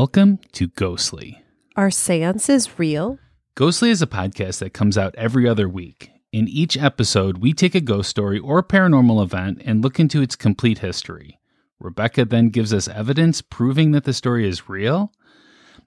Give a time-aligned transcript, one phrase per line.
[0.00, 1.42] Welcome to Ghostly.
[1.76, 3.18] Are seances real?
[3.54, 6.10] Ghostly is a podcast that comes out every other week.
[6.32, 10.36] In each episode, we take a ghost story or paranormal event and look into its
[10.36, 11.38] complete history.
[11.78, 15.12] Rebecca then gives us evidence proving that the story is real.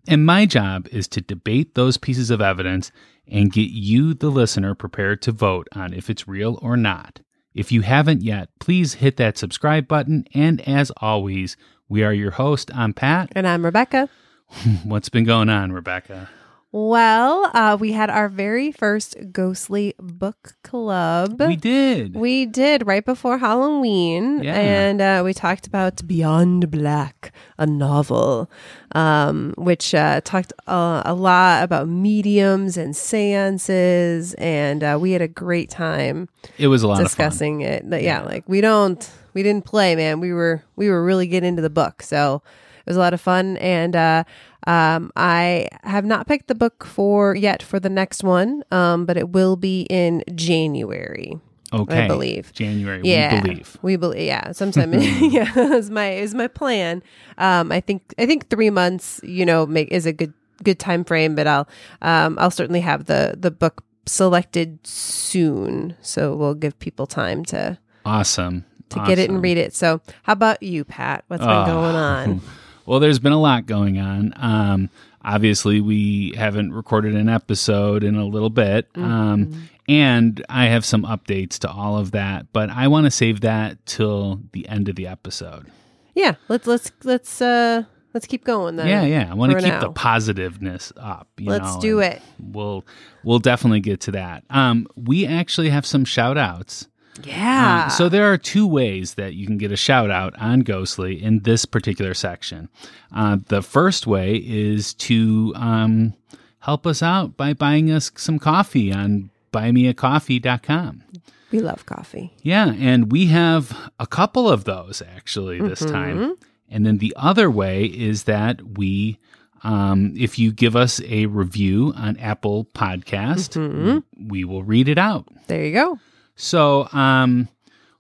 [0.07, 2.91] And my job is to debate those pieces of evidence
[3.27, 7.21] and get you, the listener, prepared to vote on if it's real or not.
[7.55, 10.25] If you haven't yet, please hit that subscribe button.
[10.35, 11.57] And as always,
[11.93, 12.71] we are your host.
[12.73, 13.31] I'm Pat.
[13.35, 14.09] And I'm Rebecca.
[14.83, 16.27] What's been going on, Rebecca?
[16.75, 21.39] Well, uh, we had our very first ghostly book club.
[21.39, 22.15] We did.
[22.15, 24.41] We did right before Halloween.
[24.41, 24.55] Yeah.
[24.55, 28.49] And uh, we talked about Beyond Black, a novel,
[28.95, 34.33] um, which uh, talked uh, a lot about mediums and seances.
[34.39, 37.87] And uh, we had a great time it was a lot discussing it.
[37.87, 40.19] But yeah, like we don't, we didn't play, man.
[40.19, 42.01] We were, we were really getting into the book.
[42.01, 42.41] So
[42.85, 43.57] it was a lot of fun.
[43.57, 44.23] And, uh,
[44.67, 49.17] um, I have not picked the book for yet for the next one, um, but
[49.17, 51.37] it will be in January.
[51.73, 52.03] Okay.
[52.03, 52.53] I believe.
[52.53, 53.77] January, Yeah, we believe.
[53.81, 54.27] We believe.
[54.27, 54.93] Yeah, sometime.
[54.93, 57.01] yeah, is my is my plan.
[57.39, 59.19] Um, I think I think three months.
[59.23, 61.33] You know, make is a good good time frame.
[61.33, 61.67] But I'll
[62.03, 67.79] um I'll certainly have the the book selected soon, so we'll give people time to
[68.05, 68.65] Awesome.
[68.89, 69.73] to get it and read it.
[69.73, 71.23] So, how about you, Pat?
[71.27, 71.65] What's been Oh.
[71.65, 72.41] going on?
[72.85, 74.33] Well, there's been a lot going on.
[74.35, 74.89] Um,
[75.23, 78.91] obviously, we haven't recorded an episode in a little bit.
[78.93, 79.11] Mm-hmm.
[79.11, 83.41] Um, and I have some updates to all of that, but I want to save
[83.41, 85.67] that till the end of the episode.
[86.15, 87.83] Yeah, let's let's let's uh
[88.13, 88.87] let's keep going then.
[88.87, 89.31] yeah, yeah.
[89.31, 89.79] I want to keep now.
[89.79, 91.27] the positiveness up.
[91.37, 92.21] You Let's know, do it.
[92.39, 92.85] We'll
[93.23, 94.43] we'll definitely get to that.
[94.49, 96.87] Um, we actually have some shout outs.
[97.23, 97.83] Yeah.
[97.85, 101.21] Um, so there are two ways that you can get a shout out on Ghostly
[101.21, 102.69] in this particular section.
[103.15, 106.13] Uh, the first way is to um,
[106.59, 111.03] help us out by buying us some coffee on buymeacoffee.com.
[111.51, 112.33] we love coffee.
[112.41, 116.35] Yeah, and we have a couple of those actually this time.
[116.69, 119.19] And then the other way is that we
[119.63, 125.25] um, if you give us a review on Apple Podcast, we will read it out.
[125.47, 125.99] There you go.
[126.35, 127.47] So, um,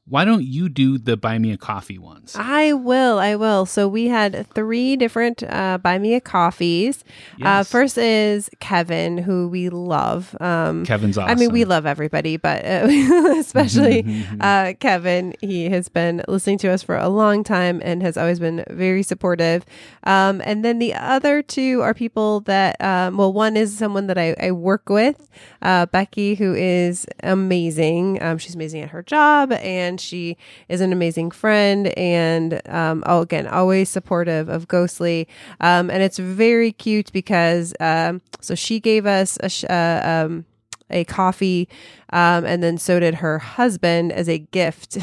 [0.05, 2.35] why don't you do the buy me a coffee ones?
[2.37, 3.19] I will.
[3.19, 3.65] I will.
[3.65, 7.05] So we had three different uh, buy me a coffees.
[7.41, 10.35] Uh, first is Kevin, who we love.
[10.41, 11.31] Um, Kevin's awesome.
[11.31, 12.87] I mean, we love everybody, but uh,
[13.39, 15.35] especially uh, Kevin.
[15.39, 19.03] He has been listening to us for a long time and has always been very
[19.03, 19.65] supportive.
[20.03, 24.17] Um, and then the other two are people that, um, well, one is someone that
[24.17, 25.29] I, I work with,
[25.61, 28.21] uh, Becky, who is amazing.
[28.21, 30.37] Um, she's amazing at her job and she
[30.69, 35.27] is an amazing friend and, um, again, always supportive of Ghostly.
[35.59, 40.45] Um, and it's very cute because, um, so she gave us a, sh- uh, um,
[40.93, 41.67] a coffee,
[42.11, 45.01] um, and then so did her husband as a gift to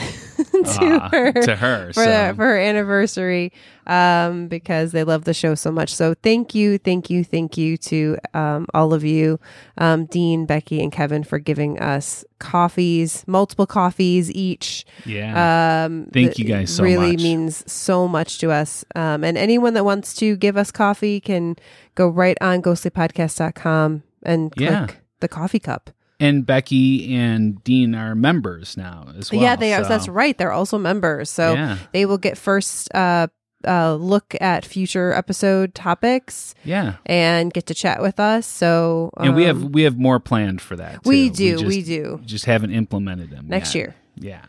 [0.64, 1.92] Ah, her to her.
[1.92, 2.32] for, so.
[2.36, 3.52] for her anniversary
[3.86, 5.92] um, because they love the show so much.
[5.94, 9.40] So thank you, thank you, thank you to um, all of you,
[9.78, 14.84] um, Dean, Becky, and Kevin for giving us coffees, multiple coffees each.
[15.04, 15.84] yeah.
[15.86, 16.88] Um, Thank you guys so much.
[16.90, 17.22] really much.
[17.22, 18.84] means so much to us.
[18.94, 21.56] Um, and anyone that wants to give us coffee can
[21.96, 24.86] go right on ghostlypodcast.com and click Yeah.
[25.20, 25.90] The coffee cup.
[26.18, 29.40] and Becky and Dean are members now as well.
[29.40, 29.82] yeah, they are.
[29.84, 30.36] That's right.
[30.36, 31.78] They're also members, so Yeah.
[31.92, 33.28] they will get first uh,
[33.66, 36.94] uh, look at future episode topics Yeah.
[37.06, 38.46] and get to chat with us.
[38.46, 41.04] So, And we have um, we have more planned for that.
[41.06, 41.34] we too.
[41.36, 42.20] do, just, we do.
[42.26, 43.80] Just haven't implemented them Next yet.
[43.80, 43.94] year.
[44.16, 44.44] Yeah.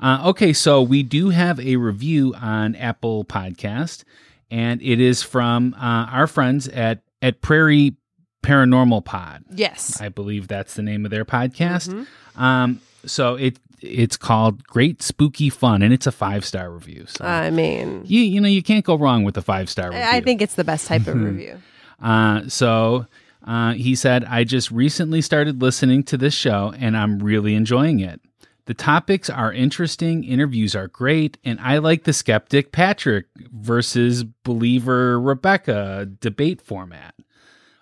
[0.00, 4.04] Uh, okay, so we do have a review on Apple Podcast,
[4.50, 7.96] and it is from uh, our friends at at Prairie
[8.44, 9.44] Paranormal Pod.
[9.50, 11.88] yes, I believe that's the name of their podcast.
[11.88, 12.42] Mm-hmm.
[12.42, 17.04] Um, so it it's called Great Spooky Fun, and it's a five star review.
[17.06, 20.04] So I mean, you you know you can't go wrong with a five star review.
[20.04, 21.60] I think it's the best type of review.
[22.02, 23.06] Uh, so
[23.46, 28.00] uh, he said, I just recently started listening to this show and I'm really enjoying
[28.00, 28.20] it.
[28.66, 35.20] The topics are interesting, interviews are great, and I like the skeptic Patrick versus believer
[35.20, 37.14] Rebecca debate format.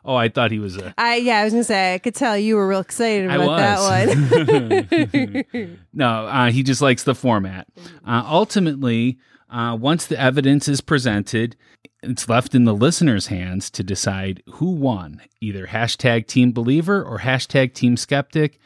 [0.04, 0.94] Oh, I thought he was a.
[0.98, 3.56] I yeah, I was gonna say I could tell you were real excited I about
[3.58, 5.78] that one.
[5.92, 7.68] no, uh, he just likes the format.
[8.04, 9.18] Uh, ultimately,
[9.48, 11.56] uh, once the evidence is presented,
[12.02, 17.20] it's left in the listener's hands to decide who won, either hashtag team believer or
[17.20, 18.58] hashtag team skeptic.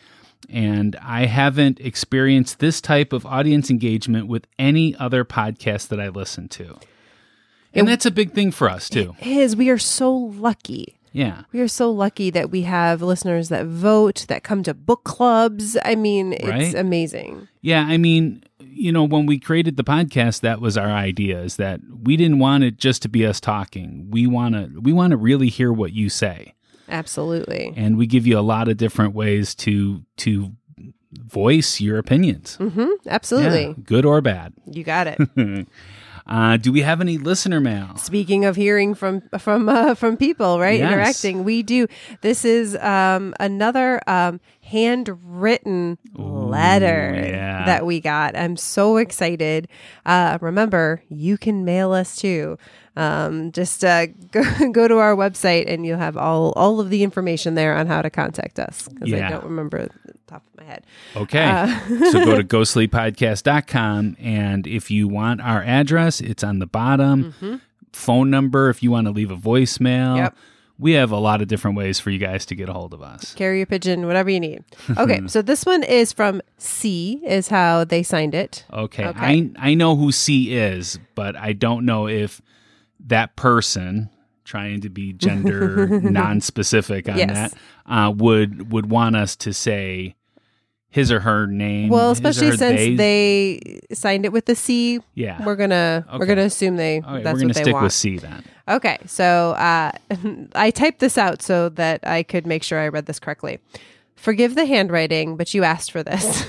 [0.48, 6.08] And I haven't experienced this type of audience engagement with any other podcast that I
[6.08, 6.78] listen to.
[7.74, 9.14] And that's a big thing for us too.
[9.20, 10.98] Is we are so lucky.
[11.16, 11.42] Yeah.
[11.52, 15.76] We are so lucky that we have listeners that vote, that come to book clubs.
[15.84, 16.74] I mean, it's Right.
[16.74, 17.48] amazing.
[17.62, 21.56] Yeah, I mean, you know, when we created the podcast, that was our idea is
[21.56, 24.08] that we didn't want it just to be us talking.
[24.10, 26.52] We want to we want to really hear what you say.
[26.88, 27.72] Absolutely.
[27.76, 30.52] And we give you a lot of different ways to to
[31.12, 32.56] voice your opinions.
[32.56, 33.68] hmm Absolutely.
[33.68, 34.52] Yeah, good or bad.
[34.70, 35.18] You got it.
[36.26, 37.96] Uh, do we have any listener mail?
[37.96, 40.80] Speaking of hearing from from uh, from people, right?
[40.80, 40.92] Yes.
[40.92, 41.86] Interacting, we do.
[42.20, 47.64] This is um, another um, handwritten letter yeah.
[47.66, 48.36] that we got.
[48.36, 49.68] I'm so excited.
[50.04, 52.58] Uh, remember, you can mail us too.
[52.96, 57.02] Um, just uh, go, go to our website and you'll have all all of the
[57.02, 58.88] information there on how to contact us.
[58.88, 59.28] Because Yeah.
[59.28, 60.84] I don't remember the top of my head.
[61.14, 61.44] Okay.
[61.44, 61.66] Uh,
[62.10, 62.44] so go to
[63.24, 67.34] ghostlypodcast.com and if you want our address, it's on the bottom.
[67.92, 70.08] Phone number if you want to leave a voicemail.
[70.14, 70.16] Mm-hmm.
[70.16, 70.36] Yep.
[70.78, 73.00] We have a lot of different ways for you guys to get a hold of
[73.00, 73.32] us.
[73.32, 74.62] carrier pigeon, whatever you need.
[74.98, 78.66] Okay, so this one is from C, is how they signed it.
[78.70, 79.06] Okay.
[79.06, 79.18] Okay.
[79.18, 82.42] I I know who C is, but I don't know if
[83.06, 84.10] that person
[84.44, 87.52] trying to be gender non-specific on Yes.
[87.52, 87.54] that
[87.92, 90.14] uh, would would want us to say
[90.88, 91.88] his or her name.
[91.90, 95.44] Well, especially since they- they signed it with the C, yeah.
[95.44, 97.82] we're gonna we're gonna assume they right, that's we're gonna what they stick want.
[97.84, 98.44] with C then.
[98.68, 99.92] Okay, so uh,
[100.54, 103.58] I typed this out so that I could make sure I read this correctly.
[104.16, 106.42] Forgive the handwriting, but you asked for this.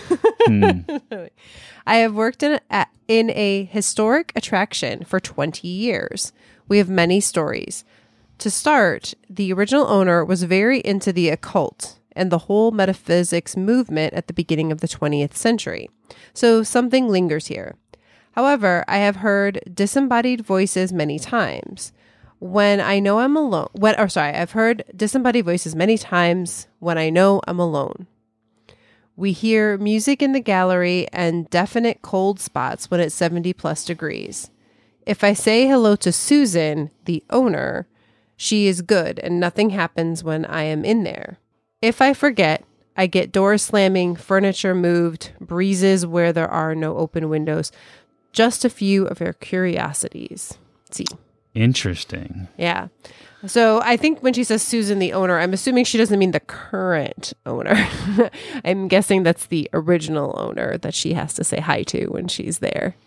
[0.46, 0.72] Hmm.
[1.86, 6.32] I have worked in a, in a historic attraction for 20 years.
[6.68, 7.84] We have many stories.
[8.40, 14.14] To start, the original owner was very into the occult and the whole metaphysics movement
[14.14, 15.90] at the beginning of the 20th century.
[16.34, 17.76] So something lingers here.
[18.34, 21.92] However, I have heard disembodied voices many times.
[22.40, 26.98] When I know I'm alone, when or sorry, I've heard disembodied voices many times when
[26.98, 28.06] I know I'm alone.
[29.16, 34.52] We hear music in the gallery and definite cold spots when it's 70 plus degrees.
[35.08, 37.88] If I say hello to Susan, the owner,
[38.36, 41.40] she is good and nothing happens when I am in there.
[41.82, 42.66] If I forget,
[42.98, 47.72] I get doors slamming, furniture moved, breezes where there are no open windows.
[48.34, 50.58] Just a few of your curiosities.
[50.92, 51.06] See.
[51.54, 52.50] Interesting.
[52.58, 52.90] Yeah.
[53.46, 56.42] So I think when she says Susan, the owner, I'm assuming she doesn't mean the
[56.42, 57.88] current owner.
[58.66, 62.60] I'm guessing that's the original owner that she has to say hi to when she's
[62.60, 62.98] there.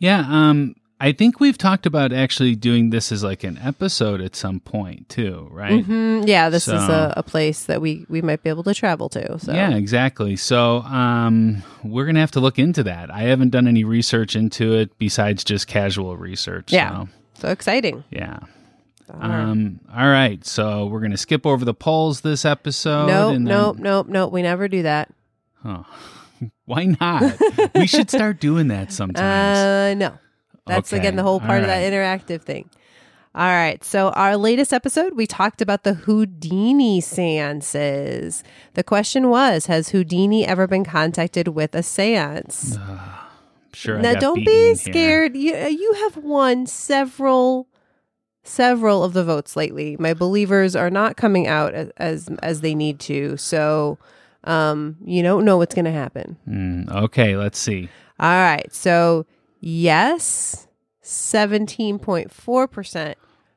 [0.00, 0.74] Yeah, um
[1.04, 5.10] I think we've talked about actually doing this as like an episode at some point
[5.10, 5.84] too, right?
[5.86, 9.10] Mm, yeah, this is a, a place that we we might be able to travel
[9.10, 9.38] to.
[9.38, 10.36] So Yeah, exactly.
[10.36, 13.10] So um, we're gonna have to look into that.
[13.12, 16.72] I haven't done any research into it besides just casual research.
[16.72, 16.90] Yeah.
[17.04, 18.02] so, so exciting.
[18.08, 18.38] yeah.
[19.10, 20.42] Um, all right.
[20.46, 23.08] So we're gonna skip over the polls this episode.
[23.08, 24.32] nope, and then- nope, nope, nope.
[24.32, 25.12] We never do that.
[25.66, 25.84] Oh,
[26.64, 27.38] why not?
[27.74, 29.58] we should start doing that sometimes.
[29.58, 30.18] Uh, no.
[30.66, 32.70] That's Okay, again the whole part all of that interactive thing.
[33.34, 33.82] All right.
[33.82, 38.44] So, our latest episode, we talked about the Houdini seances.
[38.74, 42.78] The question was Has Houdini ever been contacted with a seance?
[43.72, 43.98] sure.
[43.98, 44.76] I now, don't be here.
[44.76, 45.36] scared.
[45.36, 47.68] You, you have won several.
[48.46, 49.96] Several of the votes lately.
[49.98, 53.38] My believers are not coming out as as, as they need to.
[53.38, 53.96] So,
[54.44, 56.36] um, you don't know what's going to happen.
[56.46, 57.38] Mm, okay.
[57.38, 57.88] Let's see.
[58.20, 58.70] All right.
[58.72, 59.24] So,
[59.64, 60.66] yes,
[61.02, 63.14] 17.4%.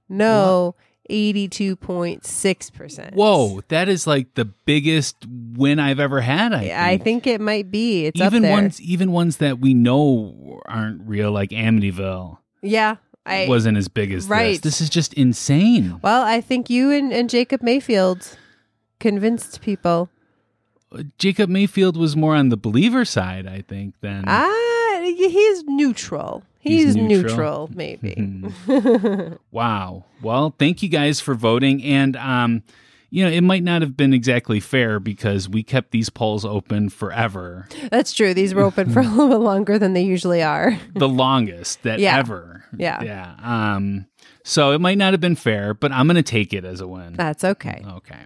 [0.10, 0.76] No,
[1.10, 3.14] 82.6%.
[3.14, 6.54] Whoa, that is like the biggest win I've ever had.
[6.54, 6.74] I think.
[6.74, 8.06] I think it might be.
[8.06, 8.52] It's even up there.
[8.52, 12.98] ones, even ones that we know aren't real, like Amityville, yeah.
[13.26, 14.32] I wasn't as big as this.
[14.32, 14.62] right.
[14.62, 16.00] This is just insane.
[16.02, 18.38] Well, I think you and, and Jacob Mayfield
[19.02, 20.10] convinced people.
[21.18, 24.46] Jacob Mayfield was more on the believer side, I think, than Ah,
[25.16, 26.44] he's neutral.
[26.60, 27.70] He's He's, neutral?
[27.70, 28.44] neutral, maybe.
[29.52, 30.04] Wow.
[30.22, 31.82] Well, thank you guys for voting.
[31.84, 32.64] And, um,
[33.10, 36.90] you know, it might not have been exactly fair because we kept these polls open
[36.90, 38.34] forever, That's true.
[38.34, 40.78] These were open for a little bit longer than they usually are.
[40.94, 42.18] the longest that Yeah.
[42.18, 42.66] ever.
[42.78, 43.02] Yeah.
[43.02, 43.36] Yeah.
[43.42, 44.08] Um,
[44.44, 46.88] so it might not have been fair, but I'm going to take it as a
[46.88, 47.14] win.
[47.14, 47.82] That's okay.
[47.88, 48.26] Okay.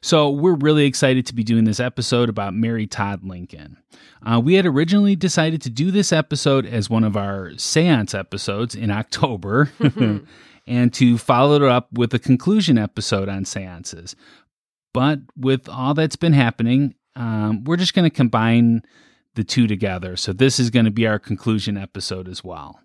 [0.00, 3.76] So we're really excited to be doing this episode about Mary Todd Lincoln.
[4.24, 8.74] Uh, we had originally decided to do this episode as one of our seance episodes
[8.74, 9.70] in October
[10.66, 14.16] and to follow it up with a conclusion episode on seances.
[14.92, 18.82] But with all that's been happening, um, we're just going to combine
[19.34, 20.16] the two together.
[20.16, 22.80] So this is going to be our conclusion episode as well.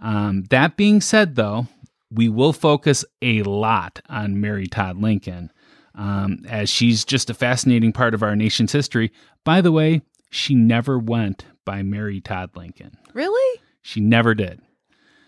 [0.00, 1.68] Um, that being said, though,
[2.10, 5.52] we will focus a lot on Mary Todd Lincoln,
[5.96, 9.12] um, as she's just a fascinating part of our nation's history.
[9.44, 12.96] By the way, she never went by Mary Todd Lincoln.
[13.14, 13.60] Really?
[13.82, 14.60] She never did.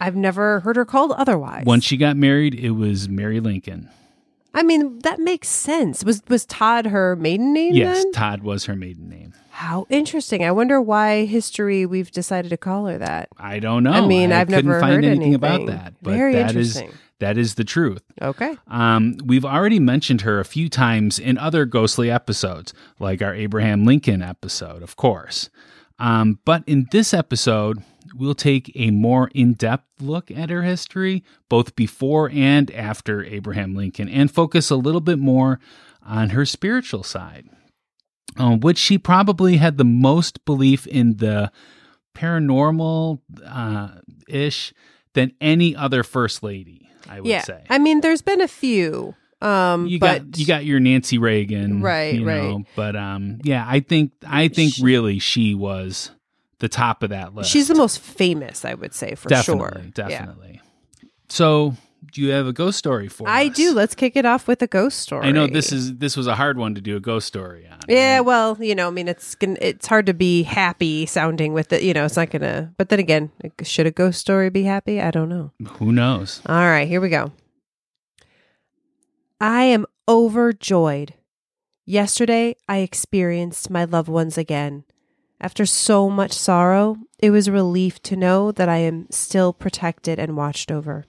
[0.01, 1.65] I've never heard her called otherwise.
[1.67, 3.89] Once she got married, it was Mary Lincoln.
[4.55, 6.05] I mean, that makes sense.
[6.05, 8.13] Was was Todd her maiden name Yes, then?
[8.13, 9.35] Todd was her maiden name.
[9.51, 10.45] How interesting.
[10.45, 13.29] I wonder why history we've decided to call her that.
[13.39, 13.91] I don't know.
[13.91, 15.95] I mean, I've couldn't never find heard anything about that.
[16.01, 16.99] But Very that is- interesting.
[17.21, 18.03] That is the truth.
[18.21, 18.57] Okay.
[18.69, 23.85] Um, we've already mentioned her a few times in other ghostly episodes, like our Abraham
[23.85, 25.51] Lincoln episode, of course.
[25.99, 27.83] Um, but in this episode,
[28.15, 33.75] we'll take a more in depth look at her history, both before and after Abraham
[33.75, 35.59] Lincoln, and focus a little bit more
[36.03, 37.49] on her spiritual side,
[38.37, 41.51] uh, which she probably had the most belief in the
[42.15, 43.89] paranormal uh,
[44.29, 44.73] ish
[45.15, 47.43] than any other first lady, I would yeah.
[47.43, 49.15] say I mean, there's been a few.
[49.41, 52.67] Um, you but got you got your Nancy Reagan, Right, you know, right.
[52.75, 56.11] But um, yeah, I think I think really she was
[56.59, 57.51] the top of that list.
[57.51, 59.91] she's the most famous, I would say for definitely, sure.
[59.93, 60.61] definitely.
[61.29, 61.77] So,
[62.13, 63.57] do you have a ghost story for I us?
[63.57, 63.73] do.
[63.73, 65.27] Let's kick it off with a ghost story.
[65.27, 67.79] I know this is this was a hard one to do a ghost story on.
[67.89, 68.21] Yeah, right?
[68.25, 71.83] well, you know, I mean, it's gonna, it's hard to be happy sounding with it.
[71.83, 72.73] You know, it's not gonna.
[72.77, 73.31] But then again,
[73.63, 75.01] should a ghost story be happy?
[75.01, 75.53] I don't know.
[75.79, 76.43] who knows?
[76.47, 77.33] All right, here we go.
[79.41, 81.15] I am overjoyed.
[81.87, 84.85] Yesterday, I experienced my loved ones again.
[85.41, 90.19] After so much sorrow, it was a relief to know that I am still protected
[90.19, 91.05] and watched over.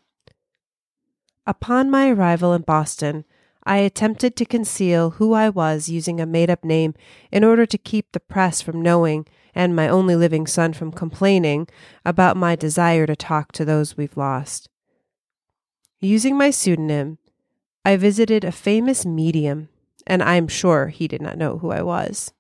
[1.50, 3.26] Upon my arrival in Boston,
[3.64, 6.94] I attempted to conceal who I was using a made up name
[7.32, 9.26] in order to keep the press from knowing
[9.56, 11.68] and my only living son from complaining
[12.06, 14.70] about my desire to talk to those we've lost.
[16.00, 17.18] Using my pseudonym,
[17.84, 19.70] I visited a famous medium,
[20.06, 22.32] and I am sure he did not know who I was.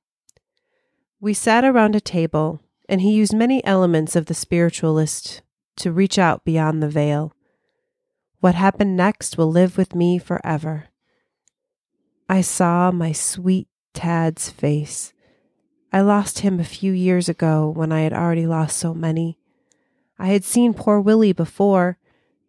[1.20, 5.42] We sat around a table, and he used many elements of the spiritualist
[5.78, 7.34] to reach out beyond the veil.
[8.40, 10.86] What happened next will live with me forever.
[12.30, 15.14] I saw my sweet Tad's face.
[15.92, 19.38] I lost him a few years ago when I had already lost so many.
[20.18, 21.98] I had seen poor Willie before,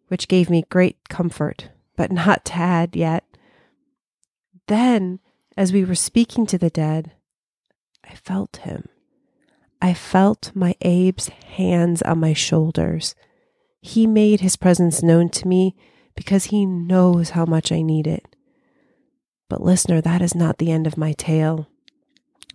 [0.07, 3.25] which gave me great comfort, but not Tad yet.
[4.67, 5.19] Then,
[5.57, 7.13] as we were speaking to the dead,
[8.03, 8.87] I felt him.
[9.81, 13.15] I felt my Abe's hands on my shoulders.
[13.81, 15.75] He made his presence known to me
[16.15, 18.35] because he knows how much I need it.
[19.49, 21.67] But, listener, that is not the end of my tale.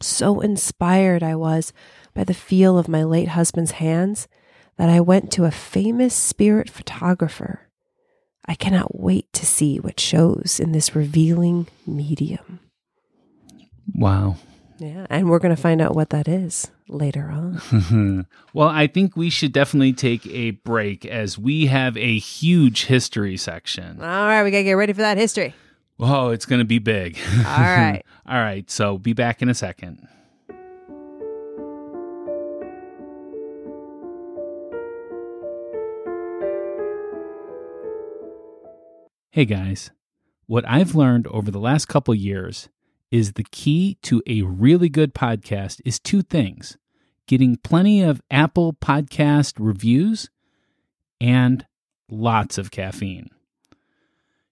[0.00, 1.72] So inspired I was
[2.14, 4.28] by the feel of my late husband's hands
[4.76, 7.68] that I went to a famous spirit photographer.
[8.46, 12.60] I cannot wait to see what shows in this revealing medium.
[13.94, 14.36] Wow.
[14.78, 18.26] Yeah, and we're going to find out what that is later on.
[18.54, 23.36] well, I think we should definitely take a break as we have a huge history
[23.36, 24.00] section.
[24.00, 25.54] All right, we got to get ready for that history.
[25.98, 27.18] Oh, it's going to be big.
[27.38, 28.02] All right.
[28.28, 28.70] All right.
[28.70, 30.06] So be back in a second.
[39.30, 39.90] Hey guys,
[40.46, 42.70] what I've learned over the last couple years
[43.10, 46.76] is the key to a really good podcast is two things
[47.26, 50.30] getting plenty of Apple Podcast reviews
[51.20, 51.66] and
[52.08, 53.28] lots of caffeine.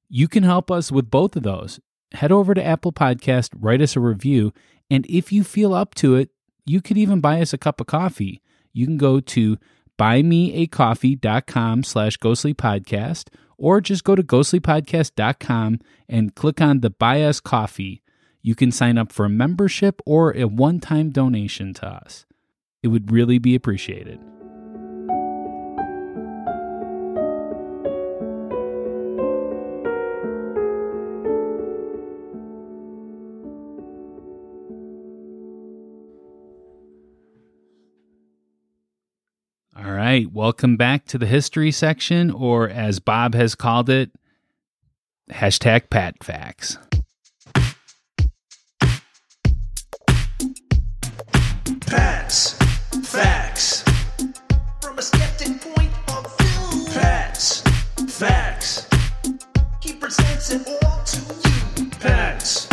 [0.08, 1.80] You can help us with both of those.
[2.12, 4.52] Head over to Apple Podcast, write us a review,
[4.90, 6.30] and if you feel up to it,
[6.64, 8.42] you could even buy us a cup of coffee.
[8.72, 9.58] You can go to
[9.98, 18.03] buymeacoffee.com slash ghostlypodcast or just go to ghostlypodcast.com and click on the buy us coffee.
[18.46, 22.26] You can sign up for a membership or a one-time donation to us.
[22.82, 24.20] It would really be appreciated.
[39.74, 44.10] All right, welcome back to the history section, or as Bob has called it,
[45.30, 46.76] hashtag Pat Facts.
[51.94, 52.54] Pats,
[53.04, 53.84] facts.
[54.82, 56.86] From a skeptic point of view.
[56.92, 57.60] Pats,
[58.08, 58.88] facts.
[59.80, 61.20] He presents it all to
[61.78, 61.90] you.
[62.00, 62.66] Pats,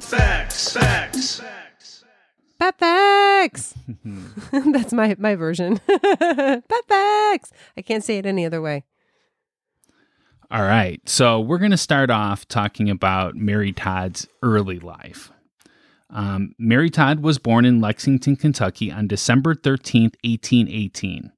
[0.00, 2.04] facts, facts.
[2.60, 3.74] Pat facts.
[4.52, 5.80] That's my my version.
[5.88, 7.50] Pat facts.
[7.76, 8.84] I can't say it any other way.
[10.52, 11.00] All right.
[11.08, 15.32] So we're going to start off talking about Mary Todd's early life.
[16.10, 21.32] Um, Mary Todd was born in Lexington, Kentucky on December 13th, 1818.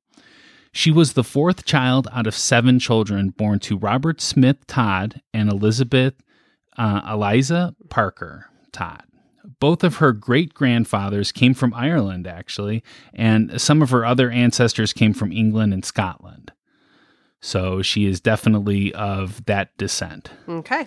[0.72, 5.50] She was the fourth child out of seven children born to Robert Smith Todd and
[5.50, 6.14] Elizabeth
[6.78, 9.02] uh, Eliza Parker Todd.
[9.58, 14.92] Both of her great grandfathers came from Ireland, actually, and some of her other ancestors
[14.92, 16.52] came from England and Scotland.
[17.40, 20.30] So she is definitely of that descent.
[20.48, 20.86] Okay.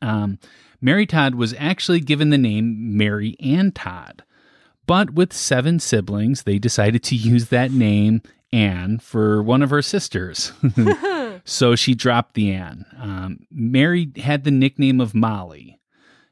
[0.00, 0.38] Um,
[0.80, 4.22] Mary Todd was actually given the name Mary Ann Todd,
[4.86, 9.82] but with seven siblings, they decided to use that name Anne for one of her
[9.82, 10.52] sisters.
[11.44, 12.86] so she dropped the Anne.
[12.98, 15.78] Um, Mary had the nickname of Molly.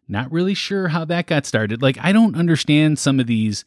[0.08, 1.82] Not really sure how that got started.
[1.82, 3.64] Like, I don't understand some of these,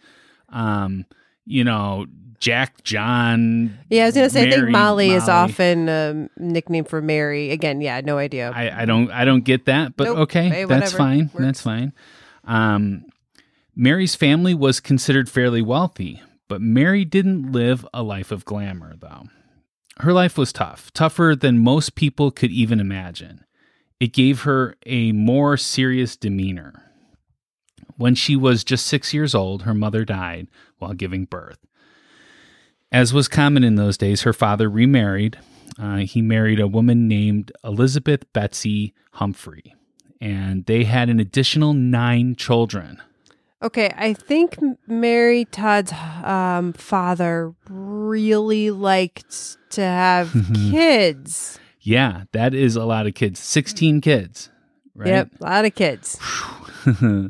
[0.49, 1.05] um,
[1.45, 2.05] you know,
[2.39, 3.77] Jack, John.
[3.89, 7.51] Yeah, I was gonna say I think Mary, Molly, is often a nickname for Mary.
[7.51, 8.51] Again, yeah, no idea.
[8.55, 10.17] I, I don't I don't get that, but Nope.
[10.19, 11.29] okay, Hey, that's fine.
[11.33, 11.35] Works.
[11.37, 11.93] That's fine.
[12.45, 13.05] Um,
[13.75, 19.27] Mary's family was considered fairly wealthy, but Mary didn't live a life of glamour, though.
[19.99, 23.43] Her life was tough, tougher than most people could even imagine.
[23.99, 26.73] It gave her a more serious demeanor.
[27.97, 31.59] When she was just six years old, her mother died while giving birth.
[32.91, 35.37] As was common in those days, her father remarried.
[35.77, 39.75] Uh, he married a woman named Elizabeth Betsy Humphrey,
[40.19, 43.01] and they had an additional nine children.
[43.61, 50.33] okay, I think Mary Todd's um, father really liked to have
[50.71, 51.59] kids.
[51.81, 53.39] Yeah, that is a lot of kids.
[53.39, 54.49] 16 kids,
[54.95, 55.07] right?
[55.07, 56.19] Yep, a lot of kids.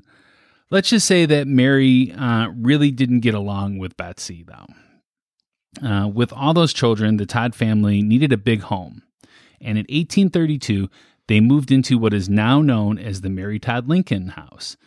[0.72, 4.68] Let's just say that Mary uh, really didn't get along with Betsy, though.
[5.84, 9.04] Uh, with all those children, the Todd family needed a big home.
[9.62, 10.90] And in 1832,
[11.28, 14.78] they moved into what is now known as the Mary Todd Lincoln House,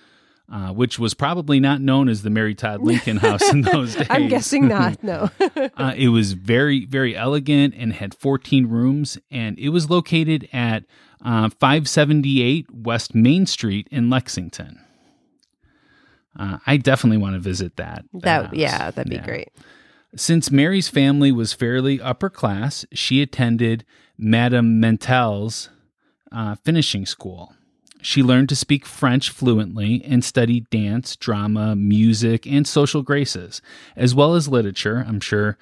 [0.52, 4.06] uh, which was probably not known as the Mary Todd Lincoln House in those days.
[4.10, 4.98] I'm guessing not.
[5.04, 5.30] No.
[5.76, 10.84] Uh, it was very, very elegant and had 14 rooms, and it was located at
[11.24, 14.80] uh, 578 West Main Street in Lexington.
[16.38, 18.04] Uh, I definitely want to visit that.
[18.14, 18.54] that house.
[18.54, 19.24] yeah, that'd be Yeah.
[19.24, 19.48] great.
[20.14, 23.84] Since Mary's family was fairly upper class, she attended
[24.18, 25.70] Madame Mentelle's
[26.30, 27.54] uh, finishing school.
[28.02, 33.62] She learned to speak French fluently and studied dance, drama, music, and social graces,
[33.96, 35.04] as well as literature.
[35.06, 35.56] I'm sure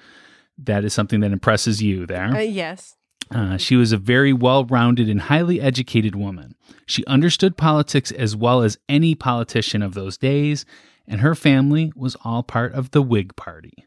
[0.57, 2.35] that is something that impresses you there.
[2.35, 2.97] Uh, yes.
[3.33, 6.55] Uh, she was a very well rounded and highly educated woman.
[6.85, 10.65] She understood politics as well as any politician of those days,
[11.07, 13.85] and her family was all part of the Whig Party.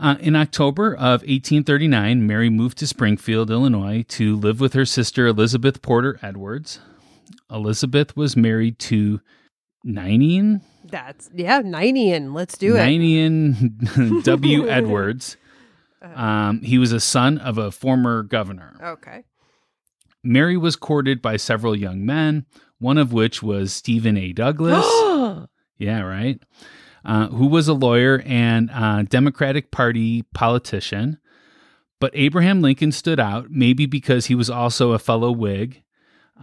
[0.00, 5.26] Uh, in October of 1839, Mary moved to Springfield, Illinois, to live with her sister
[5.26, 6.80] Elizabeth Porter Edwards.
[7.50, 9.20] Elizabeth was married to
[9.84, 12.32] Ninian, That's yeah, Ninian.
[12.32, 12.84] Let's do it.
[12.84, 14.68] Ninian W.
[14.68, 15.36] Edwards.
[16.02, 18.76] Um, he was a son of a former governor.
[18.80, 19.24] Okay.
[20.22, 22.46] Mary was courted by several young men,
[22.78, 24.32] one of which was Stephen A.
[24.32, 24.84] Douglas.
[25.78, 26.40] yeah, right.
[27.04, 31.18] Uh, who was a lawyer and uh, Democratic Party politician.
[32.00, 35.82] But Abraham Lincoln stood out, maybe because he was also a fellow Whig,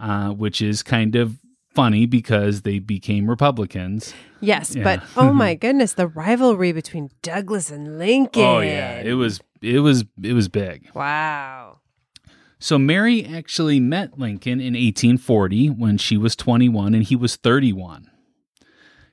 [0.00, 1.38] uh, which is kind of
[1.74, 4.14] funny because they became Republicans.
[4.40, 4.82] yes, Yeah.
[4.82, 8.42] but oh my goodness, the rivalry between Douglas and Lincoln.
[8.42, 10.88] Oh yeah, it was it was it was big.
[10.94, 11.80] Wow.
[12.58, 18.10] So Mary actually met Lincoln in 1840 when she was 21 and he was 31.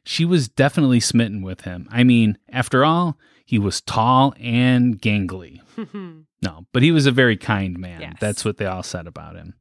[0.03, 1.87] She was definitely smitten with him.
[1.91, 5.61] I mean, after all, he was tall and gangly.
[6.43, 8.01] No, but he was a very kind man.
[8.01, 8.17] Yes.
[8.19, 9.53] That's what they all said about him.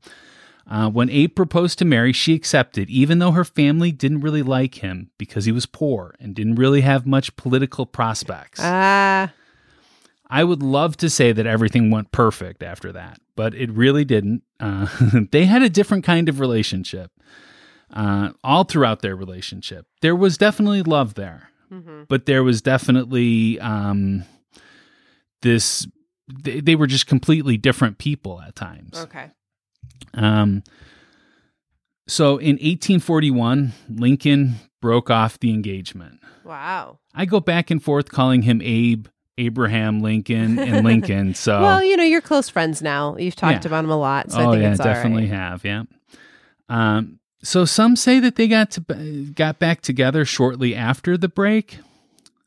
[0.69, 4.77] Uh, when Abe proposed to Mary, she accepted, even though her family didn't really like
[4.77, 8.59] him because he was poor and didn't really have much political prospects.
[8.63, 9.33] Ah,
[10.29, 14.43] I would love to say that everything went perfect after that, but it really didn't.
[14.59, 14.89] Uh,
[15.31, 17.11] they had a different kind of relationship
[17.93, 19.87] uh, all throughout their relationship.
[20.01, 21.49] There was definitely love there,
[22.09, 24.25] but there was definitely um,
[25.43, 25.87] this.
[26.43, 28.97] They, they were just completely different people at times.
[28.99, 29.31] okay.
[30.15, 30.63] Um,
[32.09, 36.21] so in 1841, Lincoln broke off the engagement.
[36.45, 36.99] Wow.
[37.15, 39.07] I go back and forth calling him Abe,
[39.39, 41.35] Abraham Lincoln, and Lincoln.
[41.35, 43.17] So Well, you know, you're close friends now.
[43.17, 43.69] You've talked Yeah.
[43.69, 44.95] about him a lot, so I oh think yeah, it's all right.
[44.95, 45.65] definitely have.
[45.65, 45.83] Yeah.
[46.69, 47.19] Um.
[47.43, 48.81] So some say that they got to
[49.35, 51.79] got back together shortly after the break.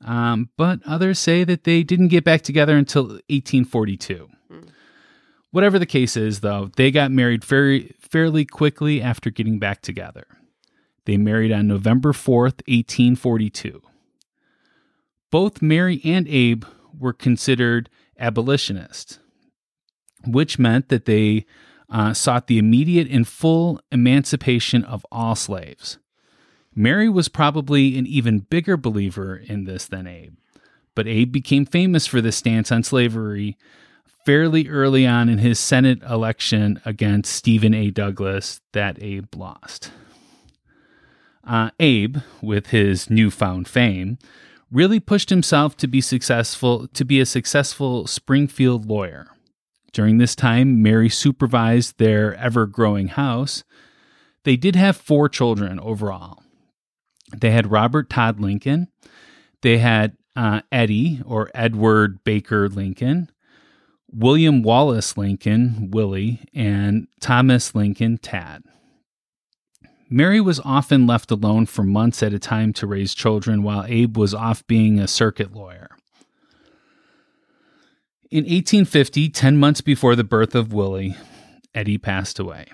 [0.03, 4.29] Um, but others say that they didn't get back together until 1842.
[5.51, 10.27] Whatever the case is, though, they got married very, fairly quickly after getting back together.
[11.05, 13.81] They married on November 4th, 1842.
[15.31, 16.65] Both Mary and Abe
[16.97, 19.19] were considered abolitionists,
[20.25, 21.45] which meant that they
[21.89, 25.97] uh, sought the immediate and full emancipation of all slaves.
[26.73, 30.35] Mary was probably an even bigger believer in this than Abe,
[30.93, 33.57] but Abe became famous for this stance on slavery
[34.25, 37.91] fairly early on in his Senate election against Stephen A.
[37.91, 39.91] Douglas that Abe lost.
[41.47, 44.17] Uh, Abe, with his newfound fame,
[44.71, 49.27] really pushed himself to be successful to be a successful Springfield lawyer.
[49.95, 53.63] During this time, Mary supervised their ever-growing house.
[54.43, 56.43] They did have four children overall.
[57.33, 58.89] They had Robert Todd Lincoln.
[59.61, 63.31] They had uh, Eddie or Edward Baker Lincoln,
[64.11, 68.63] William Wallace Lincoln, Willie, and Thomas Lincoln, Tad.
[70.09, 74.17] Mary was often left alone for months at a time to raise children while Abe
[74.17, 75.84] was off being a circuit lawyer.
[78.31, 81.15] In 1850, 10 months before the birth of Willie,
[81.73, 82.65] Eddie passed away.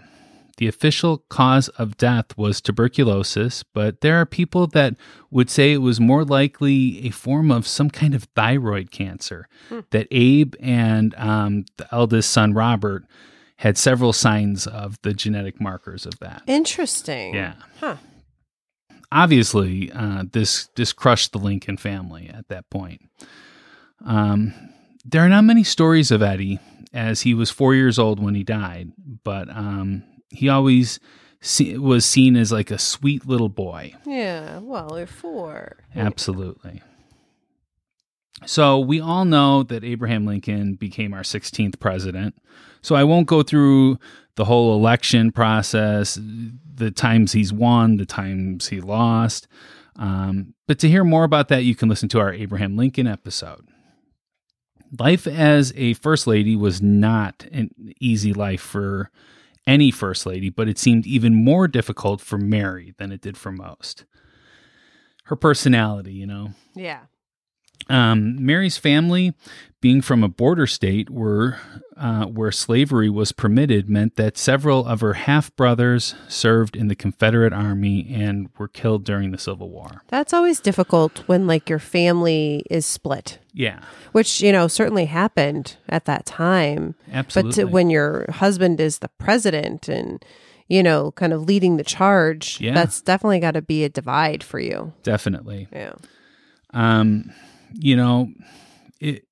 [0.57, 4.95] The official cause of death was tuberculosis, but there are people that
[5.31, 9.47] would say it was more likely a form of some kind of thyroid cancer.
[9.89, 13.05] That Abe and um, the eldest son, Robert,
[13.57, 16.43] had several signs of the genetic markers of that.
[16.47, 17.33] Interesting.
[17.33, 17.55] Yeah.
[17.79, 17.97] Huh.
[19.11, 23.01] Obviously, uh, this this crushed the Lincoln family at that point.
[24.05, 24.53] Um,
[25.05, 26.59] there are not many stories of Eddie,
[26.93, 28.91] as he was four years old when he died,
[29.23, 30.99] but um, he always
[31.41, 33.93] se- was seen as like a sweet little boy.
[34.05, 34.59] Yeah.
[34.59, 35.77] Well, they're four.
[35.95, 36.81] Absolutely.
[38.45, 42.35] So we all know that Abraham Lincoln became our 16th president.
[42.81, 43.99] So I won't go through
[44.35, 46.17] the whole election process,
[46.73, 49.47] the times he's won, the times he lost.
[49.97, 53.67] Um, but to hear more about that, you can listen to our Abraham Lincoln episode.
[54.99, 59.09] Life as a first lady was not an easy life for
[59.65, 63.51] any first lady, but it seemed even more difficult for Mary than it did for
[63.51, 64.05] most.
[65.25, 66.49] Her personality, you know.
[66.75, 67.01] Yeah.
[67.91, 69.33] Um, Mary's family,
[69.81, 71.59] being from a border state where
[71.97, 76.95] uh, where slavery was permitted, meant that several of her half brothers served in the
[76.95, 80.01] Confederate Army and were killed during the Civil War.
[80.07, 83.81] That's always difficult when like your family is split, Yeah,
[84.13, 86.95] which you know certainly happened at that time.
[87.11, 87.63] absolutely.
[87.65, 90.23] But when your husband is the president and
[90.67, 92.73] you know kind of leading the charge, Yeah.
[92.73, 94.93] that's definitely got to be a divide for you.
[95.03, 95.67] Definitely.
[95.71, 95.93] Yeah.
[96.73, 97.31] um,
[97.73, 98.29] you know,
[98.99, 99.25] it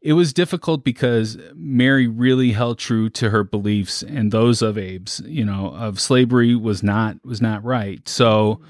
[0.00, 5.20] it was difficult because Mary really held true to her beliefs and those of Abe's.
[5.26, 8.06] You know, of slavery was not was not right.
[8.08, 8.60] So,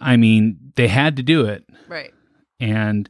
[0.00, 2.12] I mean, they had to do it, Right.
[2.60, 3.08] and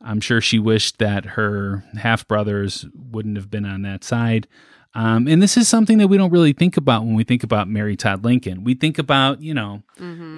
[0.00, 4.46] I'm sure she wished that her half brothers wouldn't have been on that side.
[4.94, 7.68] Um, and this is something that we don't really think about when we think about
[7.68, 8.64] Mary Todd Lincoln.
[8.64, 9.82] We think about, you know,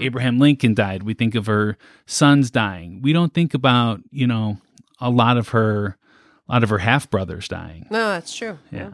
[0.02, 1.02] Abraham Lincoln died.
[1.04, 3.00] We think of her sons dying.
[3.00, 4.58] We don't think about, you know,
[5.00, 5.96] a lot of her,
[6.48, 7.86] a lot of her half brothers dying.
[7.90, 8.58] No, that's true.
[8.70, 8.90] Yeah.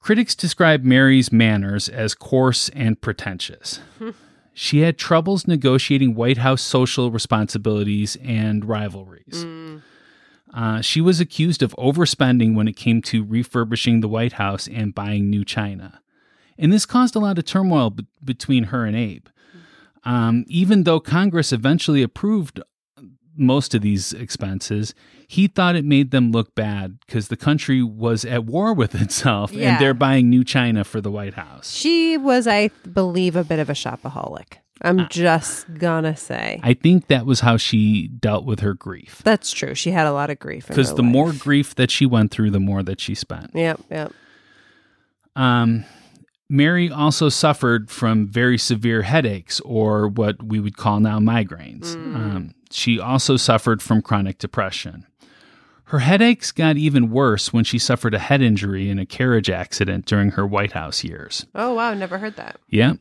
[0.00, 3.78] Critics describe Mary's manners as coarse and pretentious.
[4.52, 9.46] she had troubles negotiating White House social responsibilities and rivalries.
[10.54, 14.94] Uh, she was accused of overspending when it came to refurbishing the White House and
[14.94, 16.00] buying new china.
[16.58, 19.26] And this caused a lot of turmoil b- between her and Abe.
[20.04, 22.60] Um, even though Congress eventually approved
[23.34, 24.94] most of these expenses,
[25.26, 29.52] he thought it made them look bad because the country was at war with itself
[29.52, 29.70] Yeah.
[29.72, 31.70] and they're buying new china for the White House.
[31.72, 34.58] She was, I believe, a bit of a shopaholic.
[34.82, 36.60] I'm just gonna say.
[36.62, 39.22] I think that was how she dealt with her grief.
[39.24, 39.74] That's true.
[39.74, 40.66] She had a lot of grief.
[40.66, 41.12] Because the life.
[41.12, 43.50] more grief that she went through, the more that she spent.
[43.54, 43.80] Yep.
[43.90, 44.12] Yep.
[45.36, 45.84] Um,
[46.48, 51.94] Mary also suffered from very severe headaches, or what we would call now migraines.
[51.94, 55.06] Um, she also suffered from chronic depression.
[55.84, 60.06] Her headaches got even worse when she suffered a head injury in a carriage accident
[60.06, 61.46] during her White House years.
[61.54, 62.56] Oh wow, never heard that.
[62.68, 62.94] Yeah.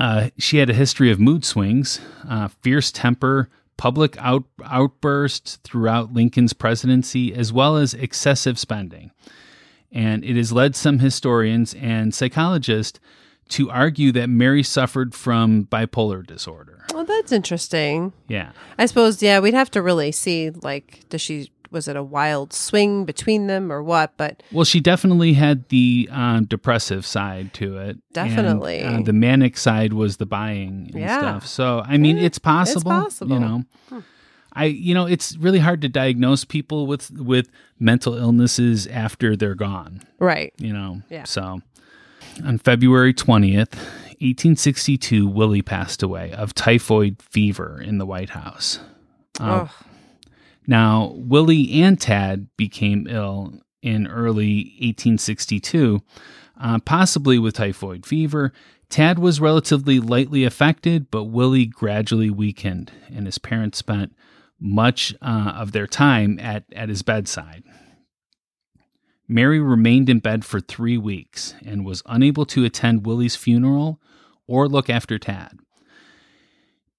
[0.00, 6.12] Uh, she had a history of mood swings, uh, fierce temper, public out- outbursts throughout
[6.12, 9.10] Lincoln's presidency, as well as excessive spending.
[9.92, 12.98] And it has led some historians and psychologists
[13.50, 16.86] to argue that Mary suffered from bipolar disorder.
[16.94, 18.12] Well, that's interesting.
[18.28, 18.52] Yeah.
[18.78, 22.52] I suppose, yeah, we'd have to really see, like, does she, was it a wild
[22.52, 24.16] swing between them or what?
[24.16, 27.88] But Well, she definitely had the um, depressive side to it.
[27.90, 28.82] and, Definitely.
[28.82, 31.18] uh, the manic side was the buying and Yeah.
[31.18, 31.46] stuff.
[31.46, 32.90] So, I mean, it's possible.
[32.92, 33.32] It's possible.
[33.34, 33.62] You know,
[34.52, 39.54] I you know, it's really hard to diagnose people with with mental illnesses after they're
[39.54, 40.02] gone.
[40.18, 40.52] right.
[40.58, 41.02] You know.
[41.08, 41.24] Yeah.
[41.24, 41.62] So,
[42.44, 43.74] on February twentieth.
[44.22, 48.78] 1862, Willie passed away of typhoid fever in the White House.
[49.40, 49.70] Uh, oh,
[50.70, 56.00] now, Willie and Tad became ill in early 1862,
[56.60, 58.52] uh, possibly with typhoid fever.
[58.88, 64.14] Tad was relatively lightly affected, but Willie gradually weakened, and his parents spent
[64.60, 67.64] much uh, of their time at, at his bedside.
[69.26, 74.00] Mary remained in bed for three weeks and was unable to attend Willie's funeral
[74.46, 75.58] or look after Tad.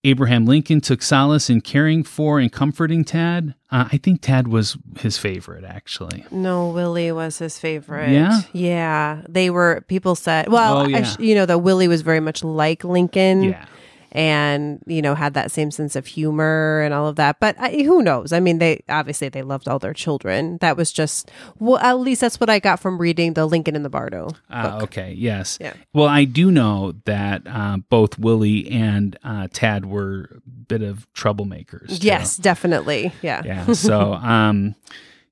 [0.04, 3.54] Abraham Lincoln took solace in caring for and comforting Tad.
[3.70, 6.26] Uh, I think Tad was his favorite, actually.
[6.32, 8.10] no, Willie was his favorite.
[8.12, 8.42] Yeah?
[8.52, 9.22] Yeah.
[9.30, 11.04] They were, people said, well, Oh, I yeah.
[11.04, 13.44] sh- you know, that Willie was very much like Lincoln.
[13.44, 13.66] Yeah.
[14.14, 17.70] And you know had that same sense of humor and all of that but I,
[17.84, 21.78] who knows i mean they obviously they loved all their children that was just well
[21.78, 25.14] at least that's what i got from reading the Lincoln in the Bardo Uh, okay.
[25.18, 25.58] Yes.
[25.62, 25.74] Yeah.
[25.94, 31.08] Well, I do know that uh, both Willie and uh, Tad were a bit of
[31.14, 32.00] troublemakers.
[32.02, 32.08] too.
[32.08, 33.72] yes definitely yeah Yeah.
[33.74, 34.76] So, um,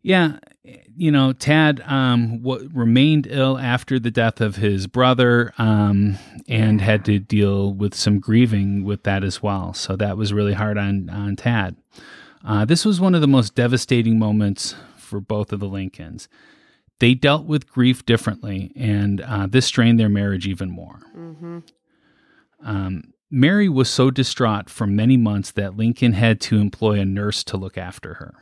[0.02, 0.38] yeah,
[0.96, 6.82] you know, Tad um, w- remained ill after the death of his brother um, and
[6.82, 9.74] had to deal with some grieving with that as well.
[9.74, 11.76] So that was really hard on on Tad.
[12.44, 16.28] Uh, this was one of the most devastating moments for both of the Lincolns.
[17.00, 21.00] They dealt with grief differently, and uh, this strained their marriage even more.
[22.64, 27.44] Um, Mary was so distraught for many months that Lincoln had to employ a nurse
[27.46, 28.34] to look after her.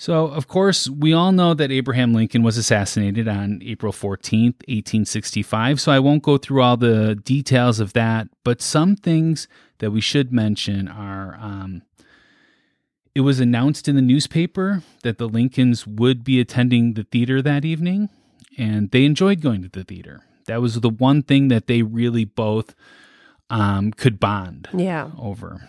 [0.00, 5.80] So, of course, we all know that Abraham Lincoln was assassinated on April 14th, 1865.
[5.80, 10.00] So, I won't go through all the details of that, but some things that we
[10.00, 11.82] should mention are um,
[13.12, 17.64] it was announced in the newspaper that the Lincolns would be attending the theater that
[17.64, 18.08] evening,
[18.56, 20.20] and they enjoyed going to the theater.
[20.46, 22.76] That was the one thing that they really both
[23.50, 25.68] um, could bond yeah over.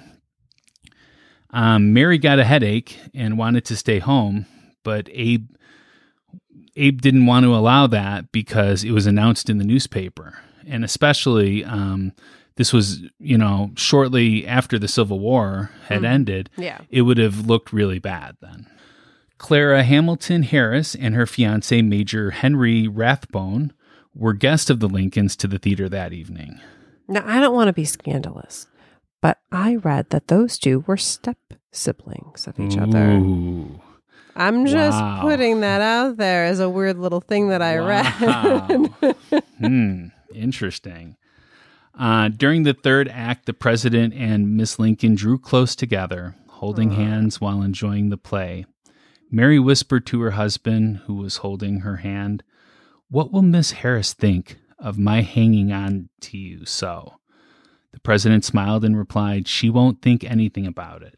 [1.52, 4.46] Um, Mary got a headache and wanted to stay home,
[4.84, 5.48] but Abe
[6.76, 11.66] Abe didn't want to allow that because it was announced in the newspaper, and especially
[11.66, 12.14] um,
[12.56, 16.50] this was you know shortly after the Civil War had ended.
[16.58, 18.68] yeah It would have looked really bad then.
[19.38, 23.72] Clara Hamilton Harris and her fiance Major Henry Rathbone
[24.14, 26.60] were guests of the Lincolns to the theater that evening.
[27.08, 28.68] now i don't want to be scandalous
[29.22, 31.38] but i read that those two were step
[31.72, 33.80] siblings of each other Ooh.
[34.36, 35.20] i'm just Wow.
[35.22, 38.06] putting that out there as a weird little thing that i read
[39.60, 40.06] hmm.
[40.34, 41.16] Interesting.
[41.98, 47.42] Uh, during the third act, the president and Miss Lincoln drew close together, holding hands
[47.42, 48.66] while enjoying the play.
[49.32, 52.44] Mary whispered to her husband, who was holding her hand,
[53.10, 57.19] What will Miss Harris think of my hanging on to you so?
[57.91, 61.15] The president smiled and replied, She won't think anything about it.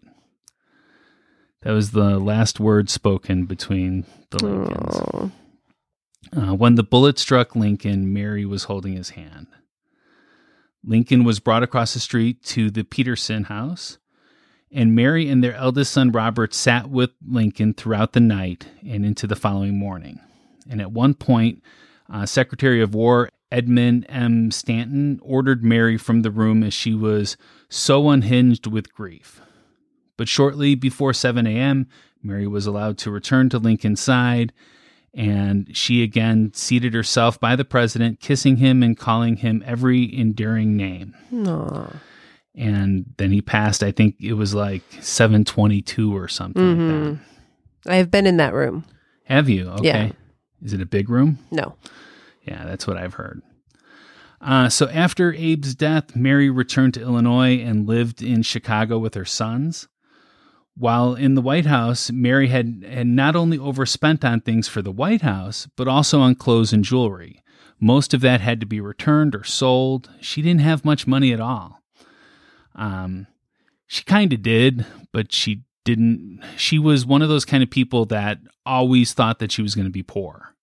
[1.61, 5.31] That was the last word spoken between the Lincolns.
[6.35, 9.47] Uh, when the bullet struck Lincoln, Mary was holding his hand.
[10.83, 13.99] Lincoln was brought across the street to the Petersen house,
[14.71, 19.27] and Mary and their eldest son Robert sat with Lincoln throughout the night and into
[19.27, 20.19] the following morning.
[20.69, 21.61] And at one point,
[22.09, 24.51] uh, Secretary of War Edmund M.
[24.51, 27.35] Stanton ordered Mary from the room as she was
[27.69, 29.41] so unhinged with grief.
[30.17, 31.87] But shortly before 7 a.m.,
[32.23, 34.53] Mary was allowed to return to Lincoln's side,
[35.13, 40.77] and she again seated herself by the president, kissing him and calling him every endearing
[40.77, 41.15] name.
[41.33, 41.87] Aw.
[42.55, 46.83] And then he passed, I think it was like 722 or something like that.
[46.83, 47.91] Mm-hmm.
[47.91, 48.85] i've been in that room
[49.23, 49.69] Have you?
[49.69, 49.87] Okay.
[49.87, 50.11] Yeah.
[50.63, 51.39] Is it a big room?
[51.49, 51.75] no
[52.41, 53.41] Yeah, that's what I've heard.
[54.39, 59.25] Uh, so after Abe's death, Mary returned to Illinois and lived in Chicago with her
[59.25, 59.87] sons.
[60.75, 64.91] While in the White House, Mary had, had not only overspent on things for the
[64.91, 67.43] White House, but also on clothes and jewelry.
[67.79, 70.09] Most of that had to be returned or sold.
[70.21, 71.81] She didn't have much money at all.
[72.75, 73.27] Um,
[73.85, 76.41] she kind of did, but she didn't.
[76.57, 79.85] She was one of those kind of people that always thought that she was going
[79.85, 80.55] to be poor.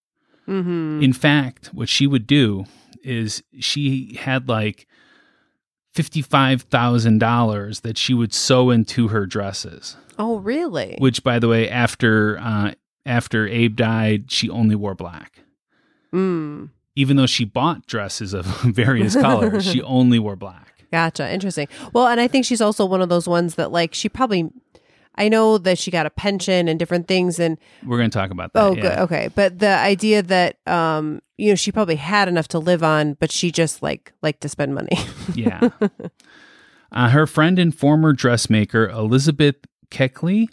[0.49, 2.65] Mm-hmm In fact, what she would do
[3.05, 4.87] is she had like
[5.95, 10.97] $55,000 that she would sew into her dresses, Oh, really?
[10.99, 12.73] which by the way, after, uh,
[13.07, 15.41] after Abe died, she only wore black.
[16.13, 20.85] Mm, Even though she bought dresses of various colors, she only wore black.
[20.91, 21.31] gotcha.
[21.33, 21.69] Interesting.
[21.93, 24.51] Well, and I think she's also one of those ones that, like, she probably.
[25.19, 28.31] I know that she got a pension and different things, and We're going to talk
[28.31, 28.63] about that.
[28.63, 28.81] oh, yeah.
[28.81, 29.29] good, okay.
[29.35, 33.31] But the idea that, um, you know, she probably had enough to live on, but
[33.31, 34.97] she just like liked to spend money.
[35.35, 35.69] Yeah.
[36.93, 39.57] uh, her friend and former dressmaker, Elizabeth
[39.91, 40.47] Keckley,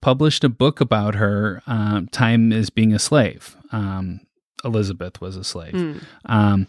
[0.00, 3.56] published a book about her um, time as being a slave.
[3.72, 4.20] Um,
[4.64, 6.04] Elizabeth was a slave.
[6.26, 6.66] Um,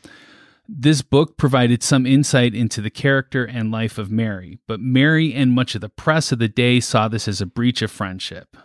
[0.68, 5.52] this book provided some insight into the character and life of Mary, but Mary and
[5.52, 8.56] much of the press of the day saw this as a breach of friendship.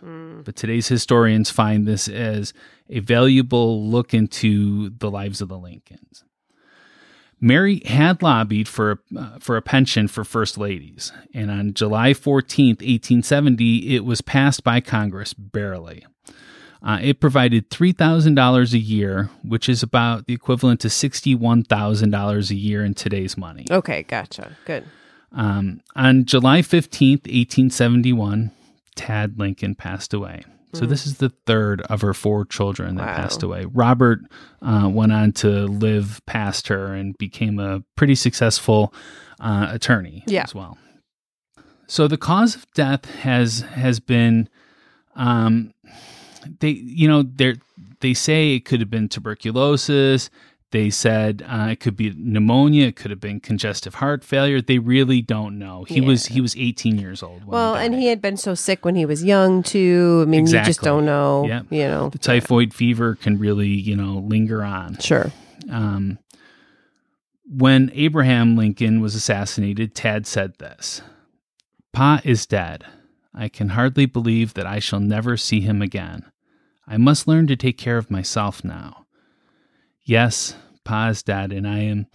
[0.45, 2.53] But today's historians find this as
[2.89, 6.25] a valuable look into the lives of the Lincolns.
[7.41, 12.13] Mary had lobbied for a, uh, for a pension for first ladies, and on July
[12.13, 16.05] 14th, 1870, it was passed by Congress barely.
[16.83, 22.85] Uh, it provided $3,000 a year, which is about the equivalent to $61,000 a year
[22.85, 23.67] in today's money.
[23.71, 24.57] okay, gotcha.
[24.65, 24.85] Good.
[25.33, 28.51] Um, on July 15th, 1871,
[28.95, 30.43] Tad Lincoln passed away.
[30.75, 33.17] So this is the third of her four children that Wow.
[33.17, 33.65] passed away.
[33.73, 34.21] Robert
[34.61, 38.93] uh, went on to live past her and became a pretty successful
[39.41, 40.43] uh, attorney Yeah.
[40.45, 40.77] as well.
[41.87, 44.49] So the cause of death has has been,
[45.17, 45.73] um,
[46.61, 47.57] they you know they
[48.01, 50.31] they say it could have been tuberculosis.
[50.71, 52.89] They said uh, it could be pneumonia.
[52.89, 54.61] It could have been congestive heart failure.
[54.61, 55.85] They really don't know.
[55.85, 57.41] He was he was 18 years old.
[57.41, 60.25] When Well, he and he had been so sick when he was young too.
[60.27, 61.47] I mean, you just don't know.
[61.47, 61.67] Yep.
[61.71, 62.11] You know.
[62.11, 64.99] the typhoid fever can really you know linger on.
[64.99, 65.33] Sure.
[65.71, 66.19] Um,
[67.49, 71.01] when Abraham Lincoln was assassinated, Tad said this
[71.95, 72.85] Pa is dead.
[73.39, 76.25] I can hardly believe that I shall never see him again.
[76.89, 79.07] I must learn to take care of myself now.
[80.03, 82.07] Yes, Pa is dead, and I am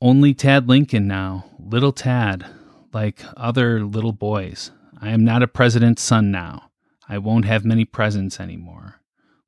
[0.00, 2.46] only Tad Lincoln now, little Tad,
[2.92, 4.70] like other little boys.
[5.00, 6.70] I am not a president's son now.
[7.08, 9.00] I won't have many presents anymore.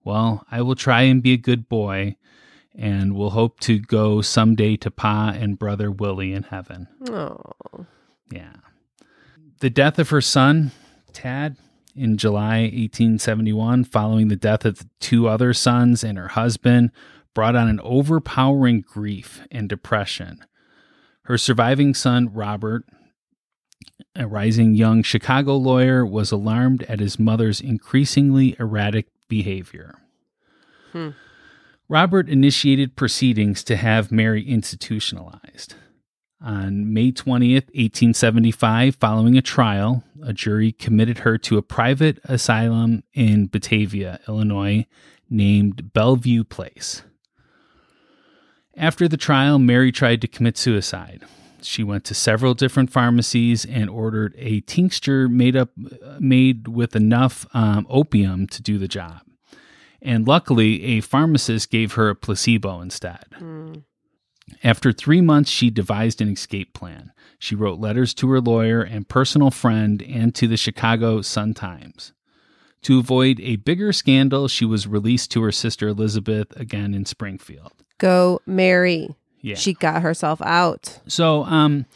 [0.02, 2.16] Well, I will try and be a good boy
[2.74, 6.86] and we'll hope to go someday to Pa and brother Willie in heaven.
[7.10, 7.86] Oh.
[8.30, 8.54] Yeah.
[9.60, 10.70] The death of her son,
[11.18, 11.56] Tad,
[11.96, 16.92] in July 1871, following the death of the two other sons and her husband,
[17.34, 20.44] brought on an overpowering grief and depression.
[21.22, 22.84] Her surviving son, Robert,
[24.14, 29.98] a rising young Chicago lawyer, was alarmed at his mother's increasingly erratic behavior.
[30.92, 31.10] Hmm.
[31.88, 35.74] Robert initiated proceedings to have Mary institutionalized.
[36.40, 43.02] On May 20th, 1875, following a trial, a jury committed her to a private asylum
[43.12, 44.86] in Batavia, Illinois,
[45.28, 47.02] named Bellevue Place.
[48.76, 51.24] After the trial, Mary tried to commit suicide.
[51.60, 55.70] She went to several different pharmacies and ordered a tincture made up
[56.20, 59.22] made with enough um, opium to do the job.
[60.00, 63.24] And luckily, a pharmacist gave her a placebo instead.
[64.62, 67.12] After three months, she devised an escape plan.
[67.38, 72.12] She wrote letters to her lawyer and personal friend and to the Chicago Sun Times.
[72.82, 77.72] To avoid a bigger scandal, she was released to her sister Elizabeth again in Springfield.
[77.98, 79.14] Go Mary.
[79.40, 79.56] Yeah.
[79.56, 81.00] She got herself out.
[81.06, 81.86] So um,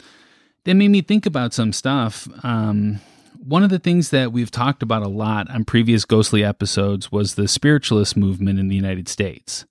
[0.63, 2.27] that made me think about some stuff.
[2.43, 2.99] Um,
[3.45, 7.35] one of the things that we've talked about a lot on previous ghostly episodes was
[7.35, 9.65] the spiritualist movement in the United States.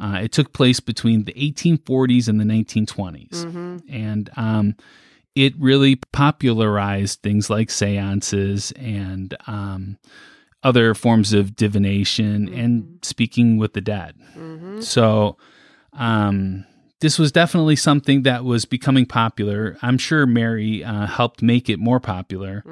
[0.00, 3.44] Uh, it took place between the 1840s and the 1920s.
[3.88, 4.76] And um,
[5.34, 9.98] it really popularized things like seances and um,
[10.62, 14.14] other forms of divination and speaking with the dead.
[14.82, 15.36] So,
[15.92, 16.64] um,
[17.00, 19.76] this was definitely something that was becoming popular.
[19.82, 22.64] I'm sure Mary uh, helped make it more popular.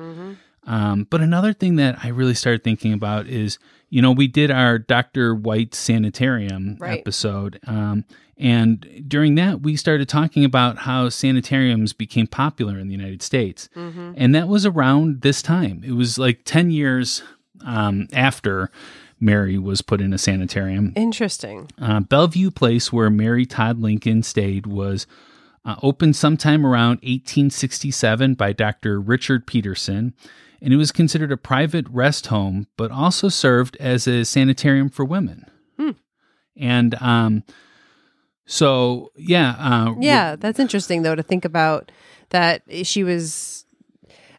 [0.66, 3.58] Um, but another thing that I really started thinking about is,
[3.88, 5.34] you know, we did our Dr.
[5.34, 6.98] White Sanitarium Right.
[7.00, 7.60] episode.
[7.66, 8.04] Um,
[8.36, 13.68] and during that, we started talking about how sanitariums became popular in the United States.
[13.74, 15.82] And that was around this time.
[15.86, 17.22] It was like 10 years
[17.64, 18.70] um, after
[19.18, 20.92] Mary was put in a sanitarium.
[20.96, 21.70] Interesting.
[21.80, 25.06] Uh, Bellevue Place, where Mary Todd Lincoln stayed, was
[25.64, 29.00] uh, opened sometime around 1867 by Dr.
[29.00, 30.12] Richard Peterson,
[30.66, 35.04] and it was considered a private rest home, but also served as a sanitarium for
[35.04, 35.46] women.
[36.58, 37.44] And um,
[38.46, 41.92] So yeah, uh, Yeah, that's interesting though to think about
[42.30, 43.64] that she was.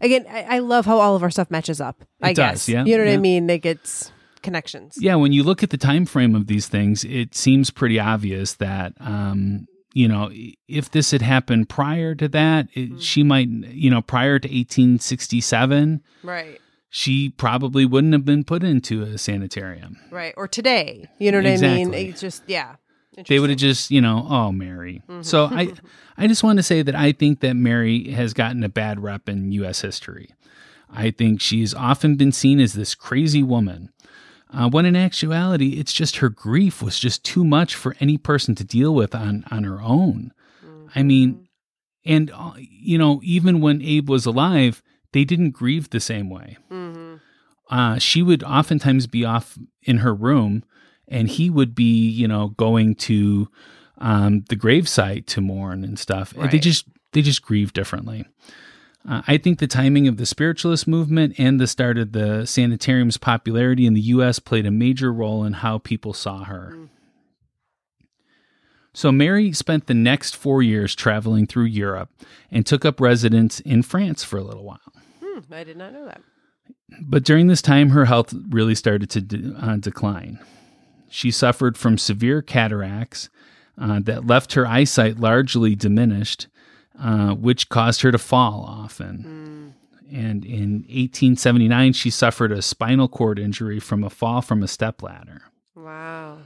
[0.01, 2.03] Again, I, I love how all of our stuff matches up.
[2.21, 2.69] I does, guess.
[2.69, 3.15] yeah, You know what yeah.
[3.17, 3.47] I mean?
[3.47, 4.11] Like it's
[4.41, 4.95] connections.
[4.99, 5.15] yeah.
[5.15, 8.93] When you look at the time frame of these things, it seems pretty obvious that
[8.99, 9.67] um,
[9.98, 10.30] you know
[10.68, 13.00] if this had happened prior to that, it, hmm.
[13.00, 16.62] she might you know prior to 1867, Right.
[16.89, 19.98] she probably wouldn't have been put into a sanitarium.
[20.12, 20.36] Right.
[20.38, 21.10] Or today.
[21.18, 21.88] You know what I mean?
[21.88, 22.10] Exactly.
[22.10, 22.76] It's just yeah.
[23.28, 25.24] they would have just you know oh mary mm-hmm.
[25.24, 25.74] so i
[26.20, 29.28] i just want to say that i think that mary has gotten a bad rep
[29.28, 30.30] in us history
[30.91, 33.91] i think she's often been seen as this crazy woman
[34.54, 38.56] uh, when in actuality it's just her grief was just too much for any person
[38.56, 40.32] to deal with on on her own.
[40.95, 41.48] I mean
[42.06, 44.82] and uh, you know even when abe was alive
[45.14, 46.58] they didn't grieve the same way.
[47.70, 50.64] Uh, she would oftentimes be off in her room
[51.08, 53.50] and he would be you know going to
[54.00, 56.34] um, the gravesite to mourn and stuff.
[56.34, 58.26] And they just they just grieve differently
[59.08, 63.18] uh, i think the timing of the spiritualist movement and the start of the sanitarium's
[63.18, 66.76] popularity in the us played a major role in how people saw her
[68.93, 72.10] so mary spent the next four years traveling through europe
[72.51, 74.80] and took up residence in france for a little while
[75.22, 76.22] Hmm, I did not know that.
[77.01, 80.39] but during this time, her health really started to de- uh, decline.
[81.10, 83.30] She suffered from severe cataracts
[83.80, 86.47] uh, that left her eyesight largely diminished,
[87.00, 89.74] uh, which caused her to fall often.
[90.12, 95.41] And in 1879, she suffered a spinal cord injury from a fall from a stepladder.
[95.76, 96.38] Wow.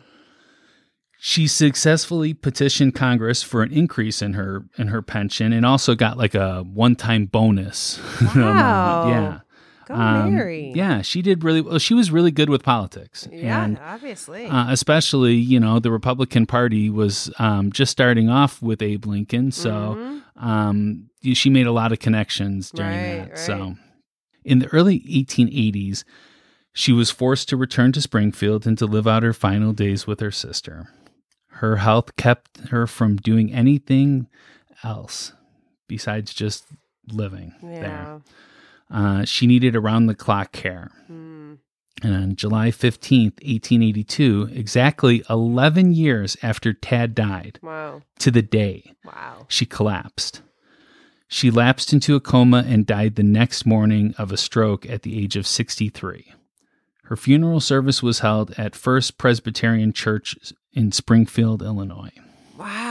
[1.20, 6.18] She successfully petitioned Congress for an increase in her in her pension, and also got
[6.18, 8.00] like a one time bonus.
[8.36, 9.08] Wow.
[9.08, 9.40] yeah.
[9.94, 10.72] Go Um, Mary.
[10.76, 11.78] Yeah, she did really well.
[11.80, 13.28] She was really good with politics.
[13.32, 14.46] Yeah, And obviously.
[14.48, 19.52] uh, especially, you know, the Republican Party was um, just starting off with Abe Lincoln.
[19.52, 20.48] So Mm-hmm.
[20.48, 23.38] um, she made a lot of connections during Right, that.
[23.40, 23.76] So
[24.44, 26.04] in the early 1880s,
[26.74, 30.20] she was forced to return to Springfield and to live out her final days with
[30.22, 30.88] her sister.
[31.56, 34.28] Her health kept her from doing anything
[34.84, 35.34] else
[35.88, 36.66] besides just
[37.12, 38.22] living there.
[38.92, 40.92] Uh, she needed around the clock care.
[41.08, 41.54] Hmm.
[42.04, 48.02] And on July 15th, 1882, exactly 11 years after Tad died, Wow.
[48.20, 49.46] to the day, Wow.
[49.48, 50.42] she collapsed.
[51.28, 55.18] She lapsed into a coma and died the next morning of a stroke at the
[55.24, 56.34] age of 63.
[57.04, 60.36] Her funeral service was held at First Presbyterian Church
[60.74, 62.12] in Springfield, Illinois.
[62.58, 62.91] Wow.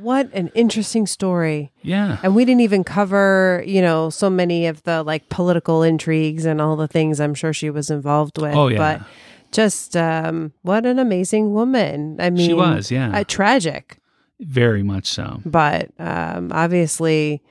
[0.00, 1.72] What an interesting story.
[1.82, 2.18] Yeah.
[2.22, 6.60] And we didn't even cover, you know, so many of the like political intrigues and
[6.60, 8.54] all the things I'm sure she was involved with.
[8.54, 8.78] Oh, yeah.
[8.78, 9.02] But
[9.52, 12.16] just um, what an amazing woman.
[12.20, 13.16] I mean, she was, yeah.
[13.16, 13.98] uh, tragic,
[14.40, 15.40] Very much so.
[15.46, 17.42] but um, obviously,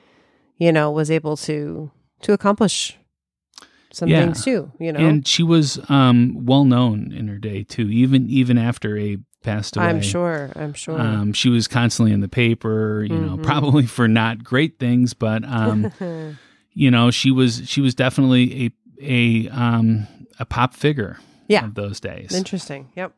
[0.58, 1.90] you know, was able to
[2.22, 2.96] to accomplish
[3.92, 4.22] some Yeah.
[4.24, 4.70] things too.
[4.78, 8.96] You know, And she was um, well known in her day, too, even even after
[8.96, 9.86] Abe passed away.
[9.86, 10.50] I'm sure.
[10.56, 11.00] I'm sure.
[11.00, 13.42] Um, she was constantly in the paper, you know, Mhm.
[13.42, 15.90] probably for not great things, but um,
[16.74, 18.66] you know, she was she was definitely
[19.00, 20.06] a a um,
[20.38, 21.18] a pop figure
[21.48, 21.64] Yeah.
[21.64, 22.34] of those days.
[22.34, 22.88] Interesting.
[22.96, 23.12] Yep.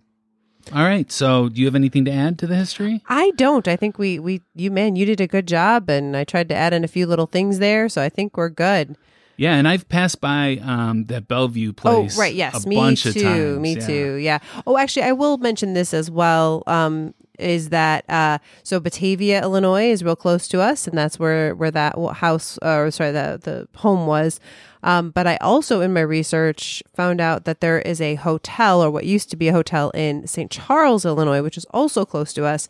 [0.73, 3.03] All right, so do you have anything to add to the history?
[3.09, 3.67] I don't.
[3.67, 6.55] I think we we you man, you did a good job, and I tried to
[6.55, 8.97] add in a few little things there, so I think we're good.
[9.39, 12.19] Yeah, and I've passed by um, that Bellevue place.
[12.19, 12.35] Oh, right.
[12.35, 12.65] Yes.
[12.65, 13.09] a me bunch too.
[13.11, 13.59] of times.
[13.61, 13.87] Me yeah.
[13.87, 14.15] too.
[14.15, 14.39] Yeah.
[14.67, 16.65] Oh, actually, I will mention this as well.
[16.67, 18.81] Um, is that uh, so?
[18.81, 23.13] Batavia, Illinois, is real close to us, and that's where where that house, or sorry,
[23.13, 24.41] the the home was.
[24.83, 28.91] Um, but I also, in my research, found out that there is a hotel, or
[28.91, 30.51] what used to be a hotel in St.
[30.51, 32.69] Charles, Illinois, which is also close to us,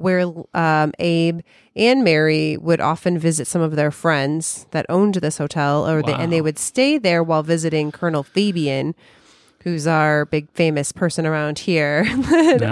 [0.00, 1.40] where um, Abe
[1.76, 6.12] and Mary would often visit some of their friends that owned this hotel, or they,
[6.14, 8.94] and they would stay there while visiting Colonel Fabyan,
[9.62, 12.04] who's our big famous person around here
[12.58, 12.62] that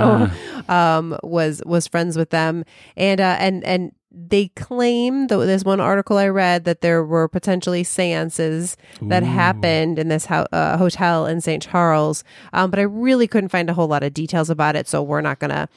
[0.68, 2.64] um, was was friends with them,
[2.96, 7.28] and uh, and and they claim though there's one article I read that there were
[7.28, 11.62] potentially seances that happened in this ho- uh, hotel in St.
[11.62, 15.02] Charles, um, but I really couldn't find a whole lot of details about it, so
[15.02, 15.68] we're not gonna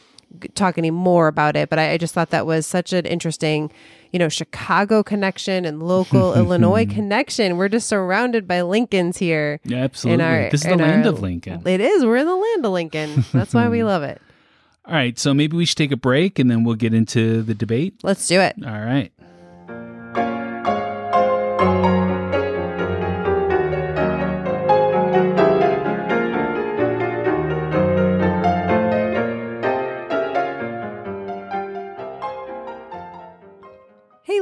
[0.55, 1.69] talk any more about it.
[1.69, 3.71] But I, I just thought that was such an interesting.
[4.13, 7.55] You know, Chicago connection and local Illinois connection.
[7.55, 9.61] We're just surrounded by Lincolns here.
[9.63, 10.25] Yeah, absolutely.
[10.25, 11.61] our- this is the land our- of Lincoln.
[11.65, 12.03] It is.
[12.03, 13.23] We're in the land of Lincoln.
[13.31, 14.21] That's why we love it.
[14.85, 17.53] All right, so maybe we should take a break and then we'll get into the
[17.53, 18.01] debate.
[18.03, 18.55] Let's do it.
[18.65, 19.13] All right.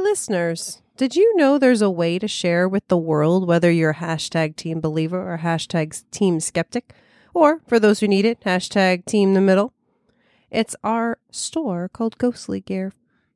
[0.02, 4.56] Listeners, did you know there's a way to share with the world whether you're hashtag
[4.56, 6.92] team believer or hashtag team skeptic?
[7.32, 9.72] Or for those who need it, hashtag team the middle?
[10.50, 12.92] It's our store called Ghostly Gear.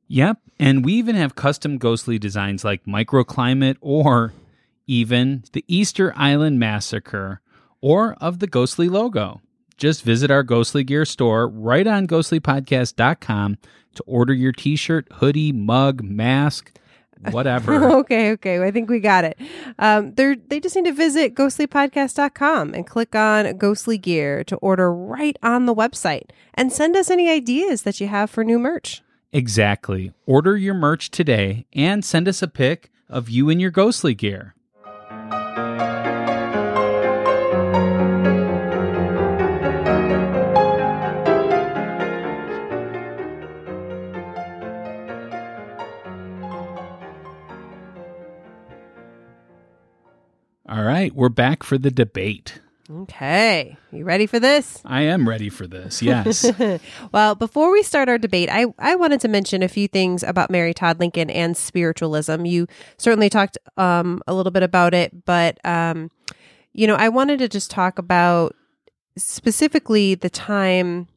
[0.07, 0.37] Yep.
[0.59, 4.33] And we even have custom ghostly designs like microclimate or
[4.85, 7.41] even the Easter Island Massacre
[7.81, 9.41] or of the ghostly logo.
[9.77, 13.57] Just visit our Ghostly Gear store right on ghostlypodcast.com
[13.95, 16.77] to order your t shirt, hoodie, mug, mask,
[17.31, 17.91] whatever.
[17.99, 18.61] okay, okay.
[18.63, 19.37] I think we got it.
[19.79, 24.93] Um, they're, they just need to visit ghostlypodcast.com and click on Ghostly Gear to order
[24.93, 29.01] right on the website and send us any ideas that you have for new merch.
[29.33, 30.11] exactly.
[30.25, 34.54] Order your merch today and send us a pic of you in your ghostly gear.
[51.05, 52.61] Right, we're back for the debate.
[52.89, 53.77] Okay.
[53.91, 54.81] You ready for this?
[54.85, 56.01] I am ready for this.
[56.01, 56.51] Yes.
[57.11, 60.49] Well, before we start our debate, I, I wanted to mention a few things about
[60.49, 62.45] Mary Todd Lincoln and spiritualism.
[62.45, 66.09] You certainly talked um, a little bit about it, but, um,
[66.73, 68.55] you know, I wanted to just talk about
[69.15, 71.07] specifically the time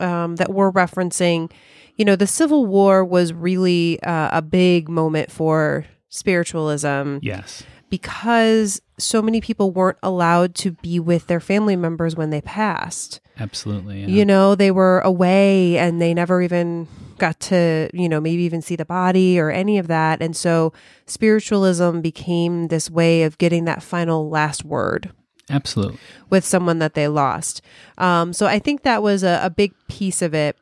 [0.00, 1.52] um, that we're referencing.
[1.96, 7.62] You know, the Civil War was really uh, a big moment for spiritualism yes.
[7.90, 13.20] Because so many people weren't allowed to be with their family members when they passed.
[13.38, 14.00] Absolutely.
[14.00, 14.06] yeah.
[14.06, 18.62] You know, they were away and they never even got to, you know, maybe even
[18.62, 20.22] see the body or any of that.
[20.22, 20.72] And so
[21.06, 25.12] spiritualism became this way of getting that final last word
[25.50, 25.98] Absolutely.
[26.30, 27.62] with someone that they lost.
[27.98, 30.56] Um, so I think that was a, a big piece of it.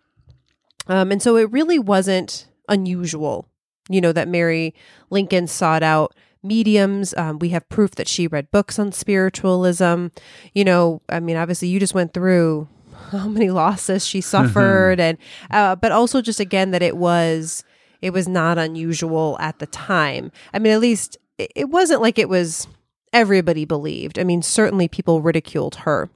[0.87, 3.49] Um, and so it really wasn't unusual,
[3.89, 4.75] you know, that Mary
[5.11, 6.15] Lincoln sought out
[6.45, 7.15] mediums.
[7.17, 10.09] Um, we have proof that she read books on spiritualism.
[10.53, 12.69] You know, I mean, obviously, you just went through
[13.11, 15.19] how many losses she suffered, and
[15.51, 17.65] uh, but also just again that it was
[18.03, 20.31] it was not unusual at the time.
[20.53, 22.69] I mean, at least it it wasn't like it was
[23.13, 24.19] everybody believed.
[24.19, 26.11] I mean, certainly people ridiculed her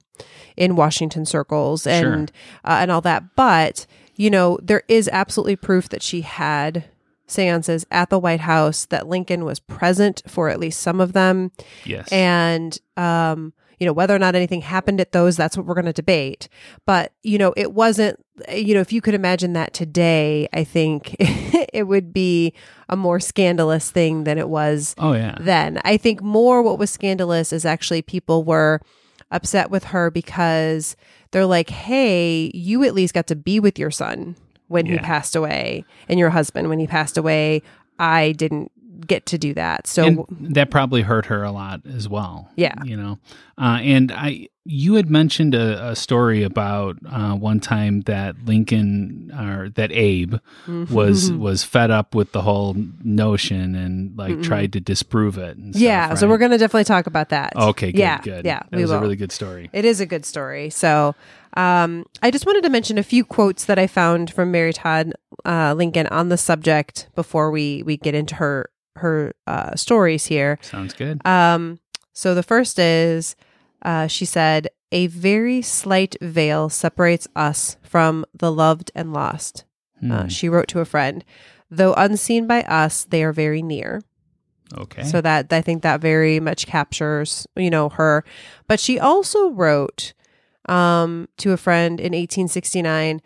[0.57, 2.31] in Washington circles and
[2.65, 6.83] uh, and all that, but you know, there is absolutely proof that she had
[7.31, 11.51] seances at the White House that Lincoln was present for at least some of them
[11.85, 12.07] Yes.
[12.11, 15.85] and um you know whether or not anything happened at those that's what we're going
[15.85, 16.49] to debate
[16.85, 18.19] but you know it wasn't
[18.53, 22.53] you know if you could imagine that today i think it would be
[22.89, 25.37] a more scandalous thing than it was oh, yeah.
[25.39, 28.81] then i think more what was scandalous is actually people were
[29.31, 30.97] upset with her because
[31.31, 34.35] they're like hey you at least got to be with your son
[34.69, 34.99] when he Yeah.
[34.99, 37.61] passed passed away and your husband when he passed away
[37.99, 38.71] i didn't
[39.07, 42.49] get to do that so and that probably hurt her a lot as well.
[42.57, 42.75] Yeah.
[42.83, 43.17] you know,
[43.57, 49.31] uh, and I, you had mentioned a, a story about uh, one time that Lincoln
[49.33, 50.35] or that Abe
[50.67, 50.93] Mm-hmm.
[50.93, 55.55] was was fed up with the whole notion and like tried to disprove it.
[55.57, 57.55] And stuff, Yeah, so we're going to definitely talk about that.
[57.55, 57.91] okay.
[57.93, 58.45] Good, yeah, good.
[58.45, 58.97] Yeah, that was will.
[58.97, 59.69] a really good story.
[59.73, 60.69] It is a good story.
[60.69, 61.15] So,
[61.55, 65.13] um, I just wanted to mention a few quotes that I found from Mary Todd
[65.45, 70.57] uh, Lincoln on the subject before we we get into her her uh, stories here.
[70.61, 71.25] Sounds good.
[71.25, 71.79] Um,
[72.13, 73.35] so the first is,
[73.83, 79.63] uh, she said, "A very slight veil separates us from the loved and lost."
[80.03, 81.23] Uh, Hmm, she wrote to a friend,
[81.71, 84.01] "Though unseen by us, they are very near."
[84.77, 85.03] okay.
[85.03, 88.23] So that I think that very much captures, you know, her.
[88.67, 90.13] But she also wrote
[90.69, 93.21] um, to a friend in 1869,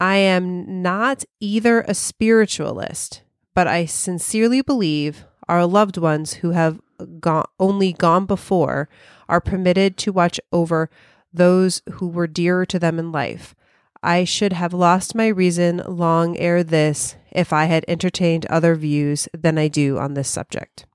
[0.00, 3.22] I am not either a spiritualist,
[3.54, 6.80] but I sincerely believe our loved ones who have
[7.20, 8.88] gone only gone before
[9.28, 10.90] are permitted to watch over
[11.32, 13.54] those who were dearer to them in life.
[14.02, 19.28] I should have lost my reason long ere this if I had entertained other views
[19.36, 20.86] than I do on this subject.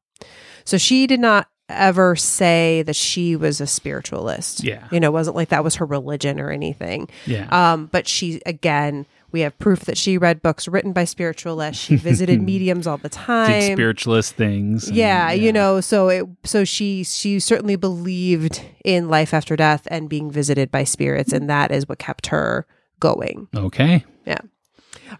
[0.63, 4.63] So she did not ever say that she was a spiritualist.
[4.63, 4.87] Yeah.
[4.91, 7.09] You know, it wasn't like that was her religion or anything.
[7.25, 7.47] yeah.
[7.51, 11.81] Um, but she, again, we have proof that she read books written by spiritualists.
[11.81, 13.49] She visited mediums all the time.
[13.51, 14.87] Did spiritualist things.
[14.87, 19.87] and- yeah, you know, so it so she she certainly believed in life after death
[19.89, 22.67] and being visited by spirits, and that is what kept her
[22.99, 23.47] going.
[23.55, 24.03] Okay.
[24.25, 24.39] Yeah.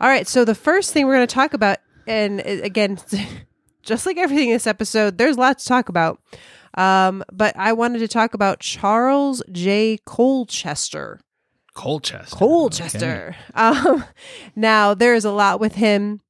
[0.02, 0.28] All right.
[0.28, 3.00] So the first thing we're going to talk about, and uh, again,
[3.84, 6.20] just like everything in this episode, there's lots to talk about.
[6.76, 10.00] Um, but I wanted to talk about Charles J.
[10.06, 11.20] Colchester.
[11.74, 12.36] Colchester.
[12.36, 13.36] Colchester.
[13.56, 14.04] Um,
[14.56, 16.22] now there is a lot with him.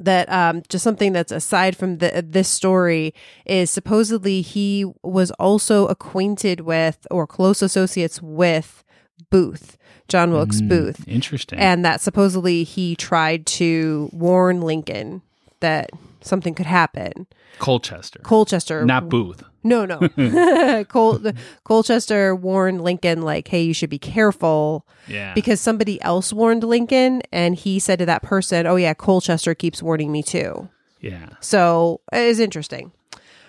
[0.00, 3.14] that um, just something that's aside from the, this story
[3.46, 8.82] is supposedly he was also acquainted with or close associates with
[9.30, 9.76] Booth,
[10.08, 11.58] John Wilkes Booth, Interesting.
[11.60, 15.22] and that supposedly he tried to warn Lincoln
[15.60, 15.90] that
[16.20, 17.26] something could happen.
[17.58, 18.20] Colchester.
[18.22, 19.42] Colchester, Not Booth.
[19.62, 21.20] no, no, Col-
[21.64, 25.34] Colchester warned Lincoln like, "Hey, you should be careful." Yeah.
[25.34, 29.82] because somebody else warned Lincoln and he said to that person, "Oh yeah, Colchester keeps
[29.82, 30.68] warning me too."
[31.00, 31.28] yeah.
[31.40, 32.90] So it is interesting.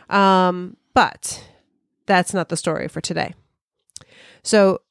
[0.10, 1.44] Um, but
[2.06, 3.34] that's not the story for today.
[4.44, 4.82] So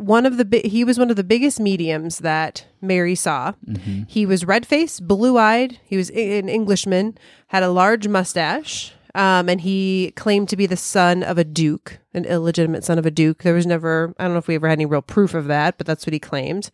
[0.00, 3.52] one of the bi- he was one of the biggest mediums that Mary saw.
[3.68, 4.02] Mm-hmm.
[4.08, 5.78] He was red faced, blue eyed.
[5.84, 7.16] He was a- an Englishman,
[7.48, 11.98] had a large mustache, um, and he claimed to be the son of a duke,
[12.14, 13.42] an illegitimate son of a duke.
[13.42, 15.76] There was never, I don't know if we ever had any real proof of that,
[15.78, 16.70] but that's what he claimed.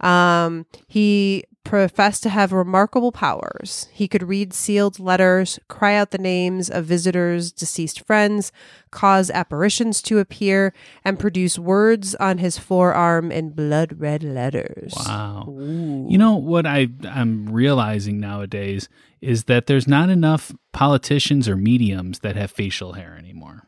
[0.00, 3.88] Um, he professed to have remarkable powers.
[3.92, 8.52] He could read sealed letters, cry out the names of visitors, deceased friends,
[8.90, 10.72] cause apparitions to appear,
[11.04, 14.94] and produce words on his forearm in blood red letters.
[14.96, 15.44] Wow.
[15.58, 18.88] You know what I I'm realizing nowadays
[19.20, 23.66] is that there's not enough politicians or mediums that have facial hair anymore.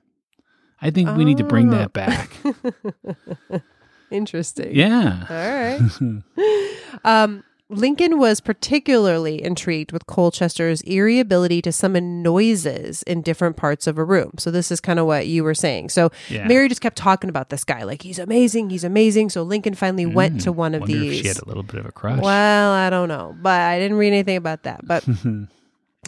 [0.81, 1.77] I think we need to bring Oh.
[1.77, 2.31] that back.
[4.11, 4.75] Interesting.
[4.75, 5.27] yeah.
[5.29, 6.65] All right.
[7.05, 13.87] um, Lincoln was particularly intrigued with Colchester's eerie ability to summon noises in different parts
[13.87, 14.33] of a room.
[14.39, 15.91] So this is kind of what you were saying.
[15.91, 16.47] So Yeah.
[16.49, 19.31] Mary just kept talking about this guy, like he's amazing, he's amazing.
[19.31, 20.87] So Lincoln finally went to one of Mm.
[20.87, 21.21] These.
[21.21, 22.21] she had a little bit of a crush.
[22.21, 24.81] Well, I don't know, but I didn't read anything about that.
[24.87, 25.05] But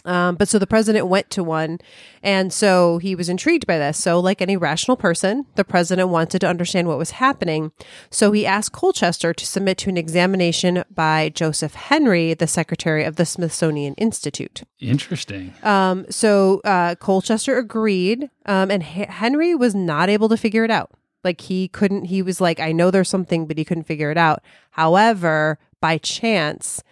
[0.05, 1.79] um, but so the president went to one,
[2.21, 3.97] and so he was intrigued by this.
[3.97, 7.71] So, like any rational person, the president wanted to understand what was happening.
[8.09, 13.15] So he asked Colchester to submit to an examination by Joseph Henry, the secretary of
[13.15, 14.63] the Smithsonian Institute.
[14.79, 15.53] Interesting.
[15.63, 20.71] Um, so uh, Colchester agreed, um, and H- Henry was not able to figure it
[20.71, 20.91] out.
[21.23, 22.05] Like he couldn't.
[22.05, 24.43] He was like, I know there's something, but he couldn't figure it out.
[24.71, 26.83] However, by chance,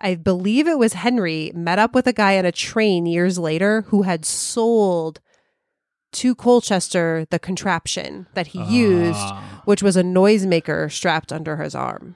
[0.00, 3.82] I believe it was Henry met up with a guy on a train years later
[3.88, 5.20] who had sold
[6.12, 9.62] to Colchester the contraption that he used, Ah.
[9.64, 12.14] which was a noisemaker strapped under his arm.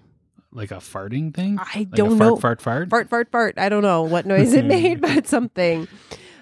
[0.54, 1.58] like a farting thing?
[1.58, 2.36] I Like don't fart, know.
[2.36, 3.54] Fart, fart, Fart, fart, fart.
[3.58, 5.88] I don't know what noise it made, but something.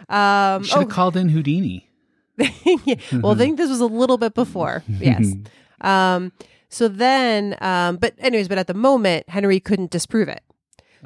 [0.08, 1.88] Um, Should have called in Houdini.
[2.38, 2.96] yeah.
[3.12, 4.82] Well, I think this was a little bit before.
[4.88, 5.32] Yes.
[5.80, 6.32] Um,
[6.68, 10.42] so then, um, but anyways, but at the moment, Henry couldn't disprove it.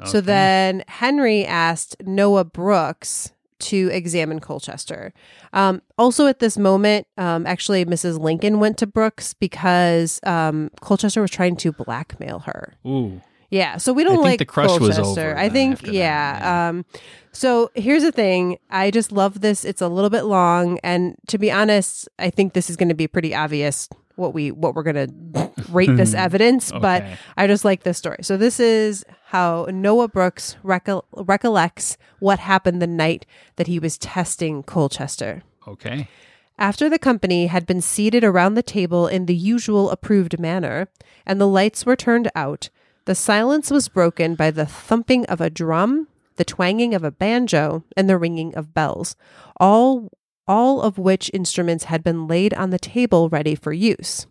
[0.03, 5.13] So then Henry asked Noah Brooks to examine Colchester.
[5.53, 8.19] Um, also at this moment, um, actually, Mrs.
[8.19, 12.73] Lincoln went to Brooks because um, Colchester was trying to blackmail her.
[12.85, 13.21] Ooh.
[13.49, 15.31] Yeah, so we don't like the crush was Colchester.
[15.31, 16.39] over I think, that, yeah.
[16.39, 16.69] yeah.
[16.69, 16.85] Um,
[17.31, 18.57] so here's the thing.
[18.69, 19.63] I just love this.
[19.63, 22.95] It's a little bit long, and to be honest, I think this is going to
[22.95, 26.17] be pretty obvious what we what we're going to rate this hmm.
[26.17, 26.71] evidence.
[26.71, 27.03] But
[27.37, 28.19] I just like this story.
[28.21, 33.25] So this is how Noah Brooks recol- recollects what happened the night
[33.57, 35.43] that he was testing Colchester.
[35.67, 36.07] Okay.
[36.57, 40.87] After the company had been seated around the table in the usual approved manner,
[41.25, 42.69] and the lights were turned out,
[43.05, 46.07] the silence was broken by the thumping of a drum,
[46.37, 49.15] the twanging of a banjo, and the ringing of bells,
[49.59, 50.11] all
[50.47, 54.27] all of which instruments had been laid on the table ready for use.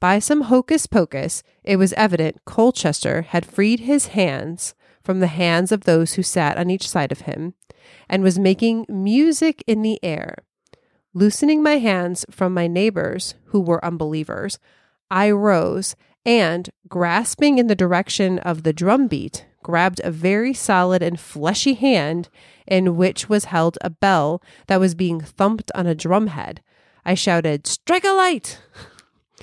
[0.00, 5.72] By some hocus pocus, it was evident Colchester had freed his hands from the hands
[5.72, 7.54] of those who sat on each side of him,
[8.08, 10.44] and was making music in the air.
[11.14, 14.58] Loosening my hands from my neighbors, who were unbelievers,
[15.10, 21.02] I rose and, grasping in the direction of the drum beat, grabbed a very solid
[21.02, 22.28] and fleshy hand
[22.66, 26.62] in which was held a bell that was being thumped on a drum head.
[27.04, 28.60] I shouted, Strike a light!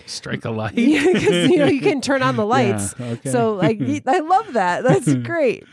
[0.06, 0.76] Strike a light.
[0.76, 2.96] Because you know you can turn on the lights.
[3.00, 3.30] Yeah, okay.
[3.32, 4.84] So like I love that.
[4.84, 5.64] That's great.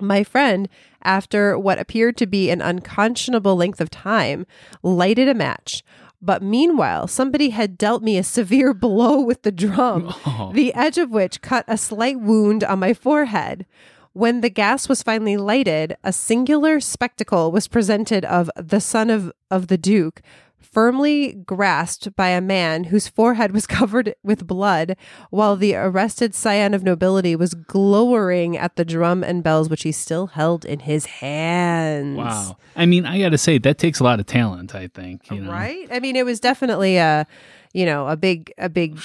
[0.00, 0.68] My friend,
[1.02, 4.46] after what appeared to be an unconscionable length of time,
[4.82, 5.82] lighted a match.
[6.22, 10.50] But meanwhile, somebody had dealt me a severe blow with the drum, Oh.
[10.52, 13.66] the edge of which cut a slight wound on my forehead.
[14.14, 19.32] When the gas was finally lighted, a singular spectacle was presented of the son of,
[19.50, 20.22] of the Duke,
[20.60, 24.96] firmly grasped by a man whose forehead was covered with blood,
[25.30, 29.92] while the arrested scion of nobility was glowering at the drum and bells which he
[29.92, 32.16] still held in his hands.
[32.16, 32.56] Wow.
[32.76, 34.74] I mean, I got to say that takes a lot of talent.
[34.74, 35.30] I think.
[35.30, 35.50] You know.
[35.52, 35.88] Right?
[35.90, 37.26] I mean, it was definitely a,
[37.72, 38.98] you know, a big, a big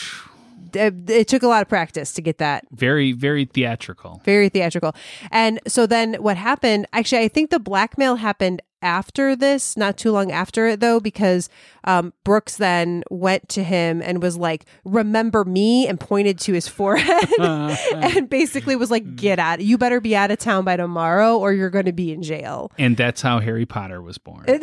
[0.75, 4.21] it, it took a lot of practice to get that Very, very theatrical.
[4.25, 4.95] very theatrical.
[5.31, 10.11] And so then what happened, actually, I think the blackmail happened after this, not too
[10.11, 11.49] long after it, though, because
[11.85, 16.67] um, Brooks then went to him and was like, Remember me, and pointed to his
[16.79, 19.61] forehead and basically was like, Get out.
[19.61, 22.71] You better be out of town by tomorrow or you're going to be in jail.
[22.77, 24.45] And that's how Harry Potter was born.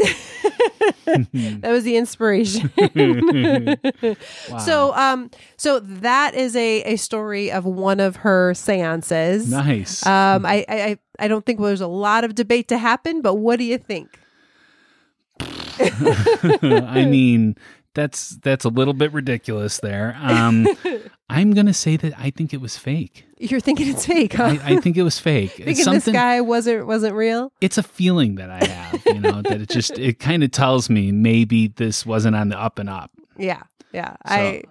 [1.07, 2.71] That was the inspiration.
[4.65, 9.51] So, um, so that is a, a story of one of her seances.
[9.51, 10.05] nice.
[10.07, 13.35] Um, I, I, I- I don't think there's a lot of debate to happen, but
[13.35, 14.19] what do you think?
[15.81, 17.57] I mean,
[17.95, 20.17] that's that's a little bit ridiculous there.
[20.21, 20.67] Um,
[21.31, 23.25] I'm gonna say that I think it was fake.
[23.39, 24.45] You're thinking it's fake, huh?
[24.45, 25.53] I, I think it was fake.
[25.65, 27.53] Thinking this guy wasn't wasn't real.
[27.61, 30.91] It's a feeling that I have, you know, that it just it kind of tells
[30.91, 33.11] me maybe this wasn't on the up and up.
[33.37, 33.63] Yeah,
[33.93, 34.17] yeah.
[34.25, 34.63] I.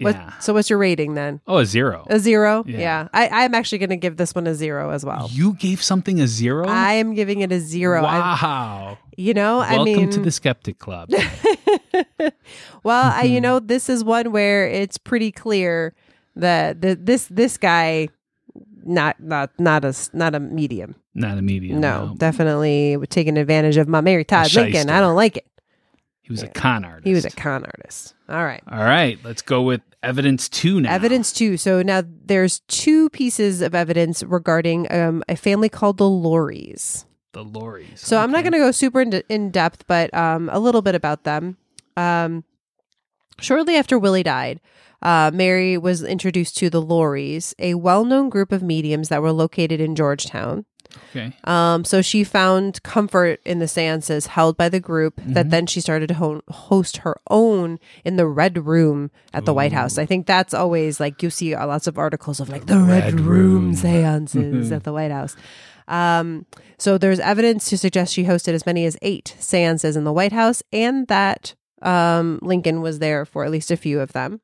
[0.00, 0.38] What, yeah.
[0.38, 1.40] So what's your rating then?
[1.48, 2.06] Oh, a zero.
[2.08, 2.62] A zero.
[2.66, 2.78] Yeah.
[2.78, 3.08] Yeah.
[3.12, 5.28] I, I'm actually going to give this one a zero as well.
[5.32, 6.68] You gave something a zero.
[6.68, 8.04] I am giving it a zero.
[8.04, 8.98] I, Wow.
[9.16, 11.10] you know, I Welcome mean, to the Skeptic Club.
[12.84, 15.94] well, I, you know, this is one where it's pretty clear
[16.36, 18.08] that the, this this guy
[18.84, 20.94] not not not a not a medium.
[21.14, 21.80] Not a medium.
[21.80, 24.88] No, definitely taking advantage of my Mary Todd Lincoln.
[24.90, 25.46] I don't like it.
[26.28, 27.06] He was a con artist.
[27.06, 28.14] He was a con artist.
[28.28, 28.62] All right.
[28.70, 30.92] All right, let's go with evidence two now.
[30.92, 31.56] Evidence two.
[31.56, 37.06] So now there's two pieces of evidence regarding um, a family called the Lauries.
[37.32, 38.00] The Lauries.
[38.00, 40.94] So I'm not going to go super in, in depth, but um, a little bit
[40.94, 41.56] about them.
[41.96, 42.44] Um,
[43.40, 44.60] shortly after Willie died,
[45.00, 49.32] uh, Mary was introduced to the Lauries, a well known group of mediums that were
[49.32, 50.66] located in Georgetown.
[51.10, 51.32] Okay.
[51.44, 55.32] Um, so she found comfort in the seances held by the group Mm-hmm.
[55.34, 59.52] that then she started to ho- host her own in the Red Room at the
[59.54, 59.98] White House.
[59.98, 63.04] I think that's always like you see uh, lots of articles of like the Red,
[63.04, 63.26] Red Room,
[63.66, 63.74] Room.
[63.76, 65.36] seances at the White House.
[65.88, 66.46] Um,
[66.78, 70.32] so there's evidence to suggest she hosted as many as eight seances in the White
[70.32, 74.40] House and that um, Lincoln was there for at least a few of them.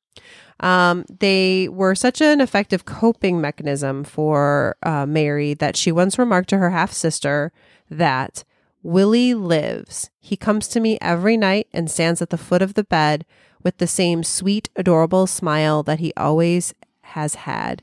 [0.61, 6.49] Um, they were such an effective coping mechanism for uh, Mary that she once remarked
[6.51, 7.53] to her half sister
[7.91, 8.45] that
[8.83, 10.11] Willie lives.
[10.21, 13.25] He comes to me every night and stands at the foot of the bed
[13.63, 17.83] with the same sweet, adorable smile that he always has had.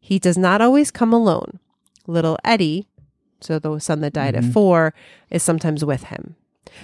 [0.00, 1.58] He does not always come alone.
[2.06, 2.86] Little Eddie,
[3.40, 4.94] so the son that died at four,
[5.30, 6.36] is sometimes with him.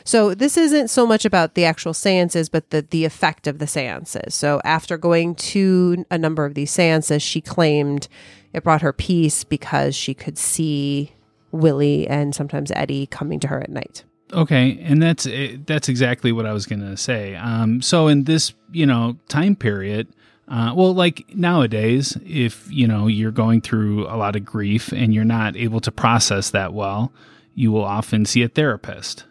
[0.04, 3.66] So this isn't so much about the actual seances, but the the effect of the
[3.66, 4.34] seances.
[4.34, 8.08] So after going to a number of these seances, she claimed
[8.52, 11.12] it brought her peace because she could see
[11.50, 14.04] Willie and sometimes Eddie coming to her at night.
[14.32, 17.36] Okay, and that's eh, that's exactly what I was going to say.
[17.36, 20.08] Um, so in this, you know, time period,
[20.48, 25.12] uh, well, like nowadays, if you know you're going through a lot of grief and
[25.12, 27.12] you're not able to process that well,
[27.54, 29.24] you will often see a therapist,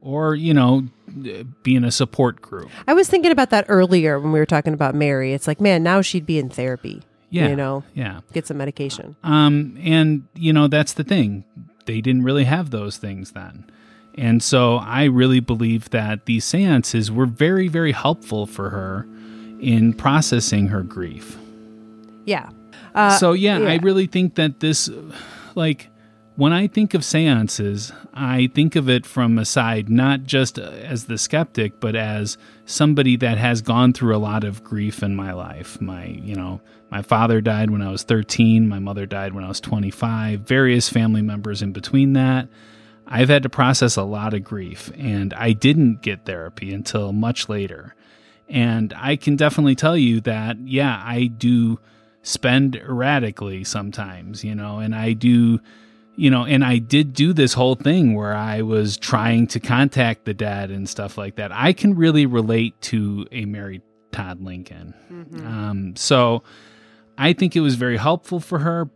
[0.00, 0.86] or you know,
[1.62, 2.70] be in a support group.
[2.86, 5.32] I was thinking about that earlier when we were talking about Mary.
[5.32, 7.02] It's like, man, now she'd be in therapy.
[7.30, 8.20] Yeah, You know, yeah.
[8.32, 9.16] get some medication.
[9.24, 11.44] Um, and you know that's the thing;
[11.86, 13.64] they didn't really have those things then,
[14.16, 19.08] and so I really believe that these seances were very, very helpful for her
[19.60, 21.36] in processing her grief.
[22.24, 22.50] Yeah.
[22.94, 24.88] Uh, so yeah, I really think that this,
[25.56, 25.88] like,
[26.36, 31.04] when I think of seances, I think of it from a side not just as
[31.04, 35.32] the skeptic, but as somebody that has gone through a lot of grief in my
[35.32, 35.80] life.
[35.80, 36.60] My, you know,
[36.90, 40.88] my father died when I was 13, my mother died when I was 25, various
[40.88, 42.48] family members in between that.
[43.06, 47.48] I've had to process a lot of grief, and I didn't get therapy until much
[47.48, 47.94] later.
[48.48, 51.78] And I can definitely tell you that, yeah, I do
[52.22, 55.60] spend erratically sometimes, you know, and I do,
[56.16, 60.24] you know, and I did do this whole thing where I was trying to contact
[60.24, 61.52] the dad and stuff like that.
[61.52, 64.94] I can really relate to a Mary Todd Lincoln.
[65.44, 66.42] Um, so
[67.18, 68.88] I think it was very helpful for her,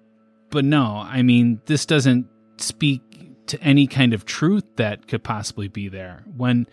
[0.51, 2.27] but no, I mean, this doesn't
[2.59, 3.03] speak
[3.49, 6.25] to any kind of truth that could possibly be there.
[6.37, 6.67] When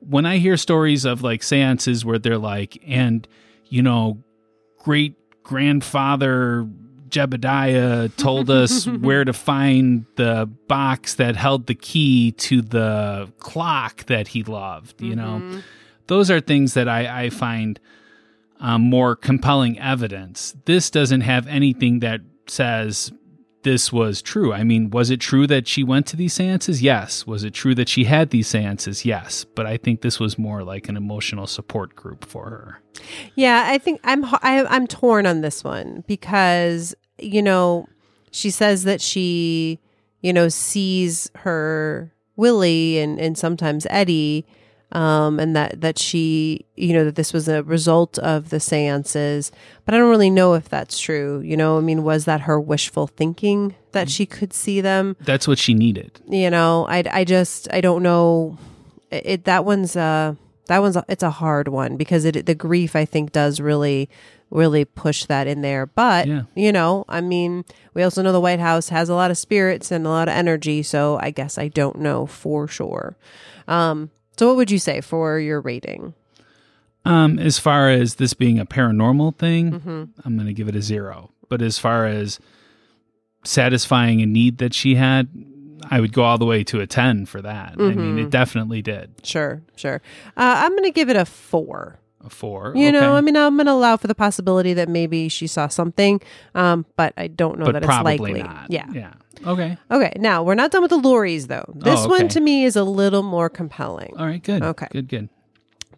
[0.00, 3.26] when I hear stories of like seances where they're like, and
[3.68, 4.22] you know,
[4.78, 6.68] great grandfather
[7.10, 14.04] Jebediah told us where to find the box that held the key to the clock
[14.06, 15.60] that he loved, you know,
[16.06, 17.78] those are things that I, I find
[18.60, 20.54] um, more compelling evidence.
[20.64, 23.12] This doesn't have anything that says
[23.62, 24.52] this was true.
[24.52, 26.82] I mean, was it true that she went to these seances?
[26.82, 27.26] Yes.
[27.26, 29.04] Was it true that she had these seances?
[29.04, 29.44] Yes.
[29.44, 32.80] But I think this was more like an emotional support group for her.
[33.34, 37.88] Yeah, I think I'm I'm torn on this one because you know
[38.30, 39.78] she says that she
[40.20, 44.46] you know sees her Willie and and sometimes Eddie
[44.92, 49.52] um and that that she you know that this was a result of the seances.
[49.84, 51.76] But I don't really know if that's true you know?
[51.78, 55.16] I mean was that her wishful thinking that she could see them?
[55.20, 56.20] That's what she needed.
[56.28, 58.56] you know i i just i don't know.
[59.10, 60.34] It, it that one's uh
[60.68, 64.08] that one's a, it's a hard one because it the grief i think does really
[64.50, 65.84] really push that in there.
[65.84, 66.42] But Yeah.
[66.54, 69.90] you know i mean we also know the white house has a lot of spirits
[69.90, 70.82] and a lot of energy.
[70.82, 73.16] So i guess i don't know for sure.
[73.66, 76.14] Um so what would you say for your rating
[77.04, 80.04] Um, as far as this being a paranormal thing, Mm-hmm.
[80.24, 81.30] I'm going to give it a zero.
[81.48, 82.38] But as far as
[83.44, 85.28] satisfying a need that she had,
[85.90, 87.72] I would go all the way to a 10 for that.
[87.74, 88.18] I mean, Mm-hmm.
[88.18, 89.10] it definitely did.
[89.22, 90.02] sure sure
[90.36, 91.98] uh, i'm gonna give it a four
[92.28, 92.72] four.
[92.76, 96.20] you know i mean i'm gonna allow for the possibility that maybe she saw something
[96.54, 98.66] um but i don't know but that it's likely not.
[98.70, 99.12] yeah Yeah.
[99.46, 99.78] Okay.
[99.88, 101.72] Okay, now we're not done with the Lauries though.
[101.72, 102.28] This Oh, one okay.
[102.28, 104.12] to me is a little more compelling.
[104.18, 104.42] All right.
[104.42, 104.64] Good.
[104.64, 104.88] Okay.
[104.90, 105.28] Good, good.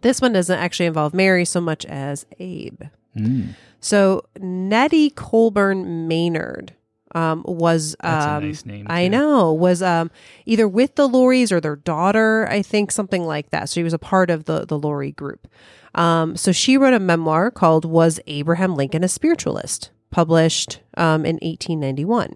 [0.01, 2.83] This one doesn't actually involve Mary so much as Abe.
[3.17, 6.75] Mm, So Nettie Colburn Maynard
[7.15, 10.11] um, was um, nice name, I know was um,
[10.45, 13.69] either with the Lauries or their daughter, I think something like that.
[13.69, 15.47] So she was a part of the the Laurie group.
[15.95, 21.35] Um, so she wrote a memoir called "Was Abraham Lincoln a Spiritualist?" published um, in
[21.41, 22.35] 1891.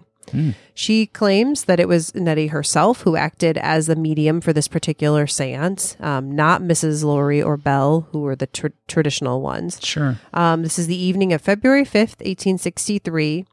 [0.74, 5.28] She claims that it was Nettie herself who acted as the medium for this particular
[5.28, 7.04] seance, um, not Mrs.
[7.04, 9.80] Laurie or Belle, who were the tr- traditional ones.
[9.82, 10.18] sure.
[10.34, 13.46] Um, this is the evening of February 5th, 1863,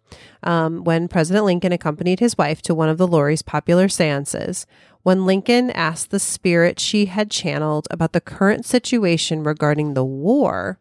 [0.42, 4.66] um, when President Lincoln accompanied his wife to one of the Laurie's popular seances.
[5.02, 10.78] When Lincoln asked the spirit she had channeled about the current situation regarding the war,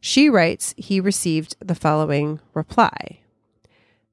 [0.00, 3.20] she writes he received the following reply.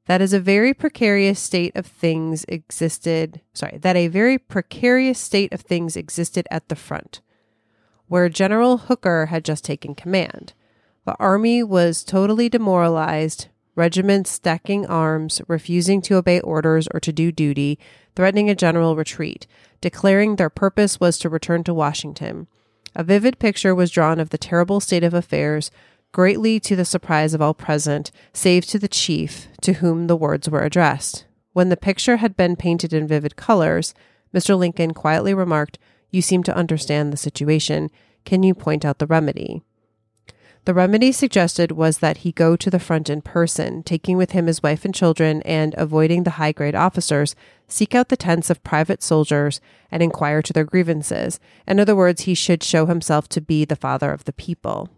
[0.05, 3.41] That is a very precarious state of things existed.
[3.53, 7.21] Sorry, that a very precarious state of things existed at the front
[8.09, 10.53] where General Hooker had just taken command.
[11.05, 17.31] The army was totally demoralized, regiments stacking arms, refusing to obey orders or to do
[17.31, 17.79] duty,
[18.19, 19.47] threatening a general retreat,
[19.79, 22.47] declaring their purpose was to return to Washington.
[22.93, 25.71] A vivid picture was drawn of the terrible state of affairs,
[26.11, 30.49] greatly to the surprise of all present, save to the chief, to whom the words
[30.49, 31.23] were addressed.
[31.53, 33.93] When the picture had been painted in vivid colors,
[34.35, 34.57] Mr.
[34.57, 35.79] Lincoln quietly remarked,
[36.11, 37.89] You seem to understand the situation.
[38.25, 39.63] Can you point out the remedy?
[40.65, 44.47] The remedy suggested was that he go to the front in person, taking with him
[44.47, 47.35] his wife and children, and avoiding the high grade officers,
[47.67, 51.39] seek out the tents of private soldiers and inquire to their grievances.
[51.67, 54.89] In other words, he should show himself to be the father of the people.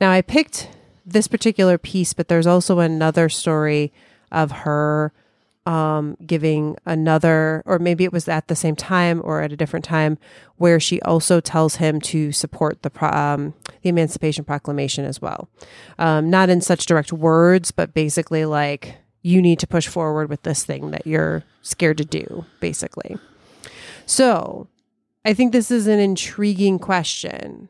[0.00, 0.68] Now, I picked
[1.04, 3.92] this particular piece, but there's also another story
[4.30, 5.12] of her
[5.68, 9.84] um, giving another, or maybe it was at the same time or at a different
[9.84, 10.16] time,
[10.56, 13.52] where she also tells him to support the um,
[13.82, 15.50] the Emancipation Proclamation as well.
[15.98, 20.42] Um, not in such direct words, but basically like you need to push forward with
[20.42, 23.18] this thing that you're scared to do, basically.
[24.06, 24.68] So,
[25.26, 27.68] I think this is an intriguing question.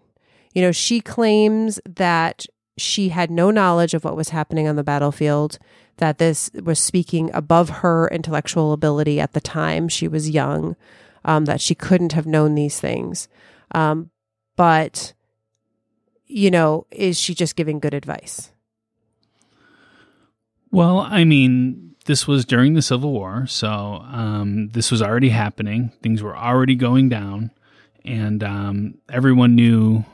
[0.54, 2.46] You know, she claims that
[2.76, 5.58] she had no knowledge of what was happening on the battlefield,
[5.98, 9.88] that this was speaking above her intellectual ability at the time.
[9.88, 10.76] She was young,
[11.24, 13.28] um, that she couldn't have known these things.
[13.72, 14.10] Um,
[14.56, 15.12] but,
[16.26, 18.50] you know, is she just giving good advice?
[20.70, 25.92] Well, I mean, this was during the Civil War, so um, this was already happening.
[26.02, 27.50] Things were already going down,
[28.04, 30.04] and um, everyone knew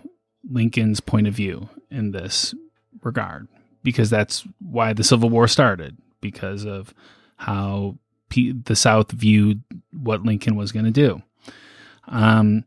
[0.49, 2.55] Lincoln's point of view in this
[3.03, 3.49] regard
[3.85, 6.93] because that's why the Civil War started because of
[7.37, 7.97] how
[8.31, 9.63] pe the South viewed
[9.93, 11.23] what Lincoln was going to do.
[12.09, 12.65] Um,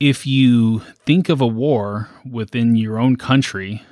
[0.00, 3.82] if you think of a war within your own country,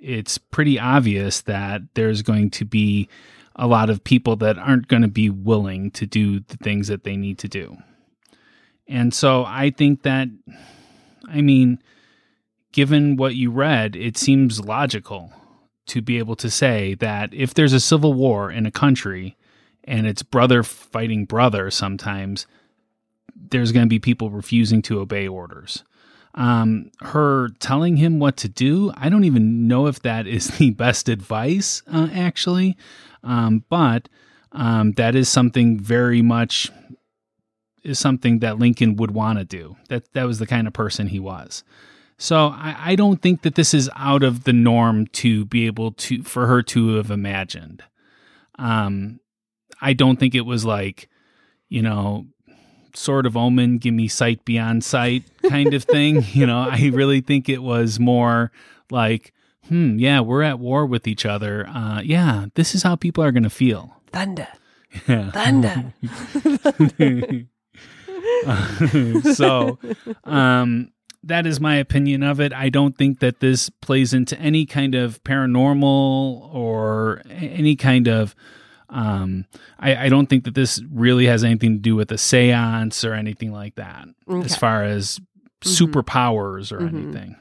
[0.00, 3.08] it's pretty obvious that there's going to be
[3.56, 7.04] a lot of people that aren't going to be willing to do the things that
[7.04, 7.76] they need to do.
[8.88, 10.28] And so I think that,
[11.28, 11.78] I mean,
[12.72, 15.32] given what you read, it seems logical
[15.86, 19.36] to be able to say that if there's a civil war in a country
[19.84, 22.46] and it's brother fighting brother sometimes,
[23.34, 25.84] there's going to be people refusing to obey orders.
[26.34, 30.70] Um, her telling him what to do, I don't even know if that is the
[30.70, 32.76] best advice, uh, actually.
[33.22, 34.08] Um, but
[34.52, 36.70] um, that is something very much
[37.82, 39.76] is something that Lincoln would want to do.
[39.88, 41.62] That that was the kind of person he was.
[42.18, 45.92] So I, I don't think that this is out of the norm to be able
[45.92, 47.82] to for her to have imagined.
[48.58, 49.20] Um,
[49.80, 51.08] I don't think it was like,
[51.68, 52.26] you know,
[52.94, 56.24] sort of omen, give me sight beyond sight kind of thing.
[56.32, 58.52] you know, I really think it was more
[58.90, 59.32] like,
[59.68, 61.66] hmm, yeah, we're at war with each other.
[61.68, 64.00] Uh, yeah, this is how people are going to feel.
[64.12, 64.48] Thunder.
[65.08, 65.30] Yeah.
[65.32, 65.92] Thunder.
[69.34, 69.78] so,
[70.24, 70.92] um,
[71.26, 72.52] that is my opinion of it.
[72.52, 78.34] I don't think that this plays into any kind of paranormal or any kind of.
[78.90, 79.46] Um,
[79.80, 83.14] I, I don't think that this really has anything to do with a seance or
[83.14, 84.06] anything like that,
[84.44, 85.20] as far as
[85.64, 87.36] superpowers or anything.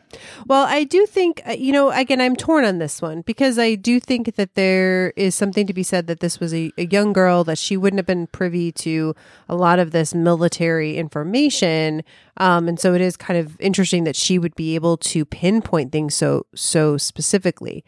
[0.47, 3.75] Well, I do think, uh, you know, again, I'm torn on this one because I
[3.75, 7.13] do think that there is something to be said that this was a, a young
[7.13, 9.15] girl, that she wouldn't have been privy to
[9.49, 12.03] a lot of this military information.
[12.37, 15.91] Um, and so it is kind of interesting that she would be able to pinpoint
[15.91, 17.83] things so, so specifically.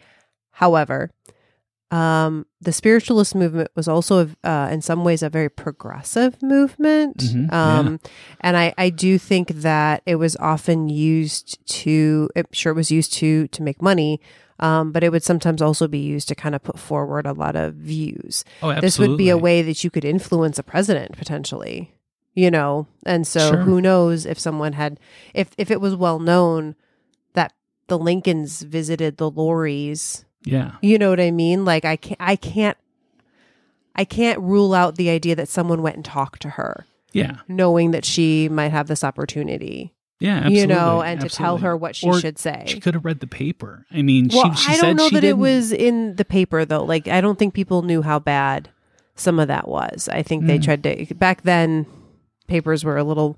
[0.51, 1.11] However,
[1.95, 7.17] um, the spiritualist movement was also, uh, in some ways, a very progressive movement.
[7.17, 7.79] Mhm, yeah.
[7.79, 7.99] um,
[8.41, 12.91] and I, I do think that it was often used to, I'm sure it was
[12.91, 14.19] used to to make money,
[14.59, 17.55] um, but it would sometimes also be used to kind of put forward a lot
[17.55, 18.43] of views.
[18.61, 18.81] Oh, absolutely.
[18.81, 21.93] This would be a way that you could influence a president potentially,
[22.33, 22.87] you know.
[23.05, 23.61] And so, Sure.
[23.63, 24.99] who knows if someone had,
[25.33, 26.75] if if it was well known
[27.33, 27.53] that
[27.87, 30.71] the Lincolns visited the Lauries Yeah.
[30.81, 31.65] you know what I mean?
[31.65, 32.77] Like I can't I can't
[33.95, 37.37] I can't rule out the idea that someone went and talked to her Yeah.
[37.47, 39.93] knowing that she might have this opportunity.
[40.19, 40.35] Yeah.
[40.37, 40.59] Absolutely.
[40.61, 42.63] you know, and to tell her what she Or should say.
[42.67, 43.85] She could have read the paper.
[43.91, 46.63] I mean, well, she, she I don't know that it didn't- was in the paper
[46.65, 46.83] though.
[46.83, 48.69] Like I don't think people knew how bad
[49.15, 50.09] some of that was.
[50.11, 50.63] I think they Mm.
[50.63, 51.85] tried to back then
[52.47, 53.37] papers were a little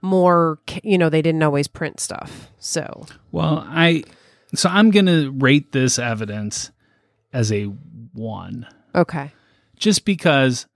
[0.00, 2.50] more you know, they didn't always print stuff.
[2.58, 4.04] So, Well, I
[4.54, 6.70] so I'm gonna rate this evidence
[7.32, 7.64] as a
[8.14, 9.32] one, okay.
[9.76, 10.66] just because.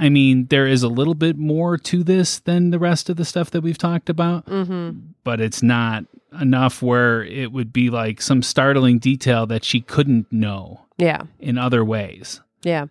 [0.00, 3.24] I mean, there is a little bit more to this than the rest of the
[3.24, 5.00] stuff that we've talked about, Mhm.
[5.24, 6.04] but it's not
[6.40, 11.22] enough where it would be like some startling detail that she couldn't know Yeah.
[11.40, 12.40] in other ways.
[12.62, 12.82] Yeah.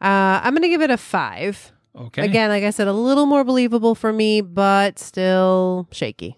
[0.00, 1.72] Uh, I'm going to give it a 5.
[1.98, 2.24] Okay.
[2.24, 6.36] Again, like I said, a little more believable for me, but still shaky.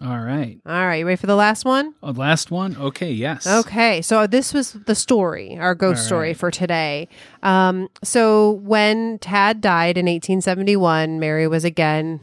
[0.00, 0.58] All right.
[0.64, 1.94] All right, you ready for the last one?
[2.02, 2.76] Oh, last one.
[2.76, 3.12] Okay.
[3.12, 3.46] Yes.
[3.46, 6.36] Okay, so this was the story, our ghost All story right.
[6.36, 7.08] for today.
[7.42, 12.20] Um, so when Tad died in 1871, Mary was again,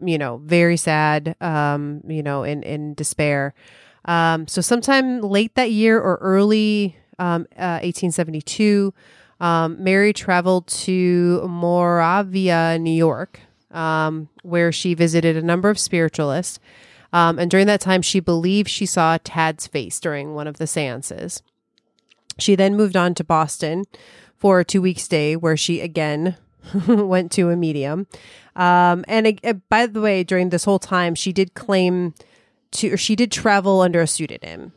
[0.00, 3.52] you know, very sad, um, you know, in in despair.
[4.06, 8.94] Um, so sometime late that year or early um, uh, 1872,
[9.38, 13.40] um, Mary traveled to Moravia, New York,
[13.70, 16.58] um, where she visited a number of spiritualists.
[17.12, 20.66] Um, and during that time, she believed she saw Tad's face during one of the
[20.66, 21.42] seances.
[22.38, 23.84] She then moved on to Boston
[24.36, 26.36] for a two week stay where she again
[26.88, 28.06] went to a medium.
[28.56, 32.14] Um, and uh, by the way, during this whole time, she did claim
[32.72, 34.72] to, or she did travel under a pseudonym.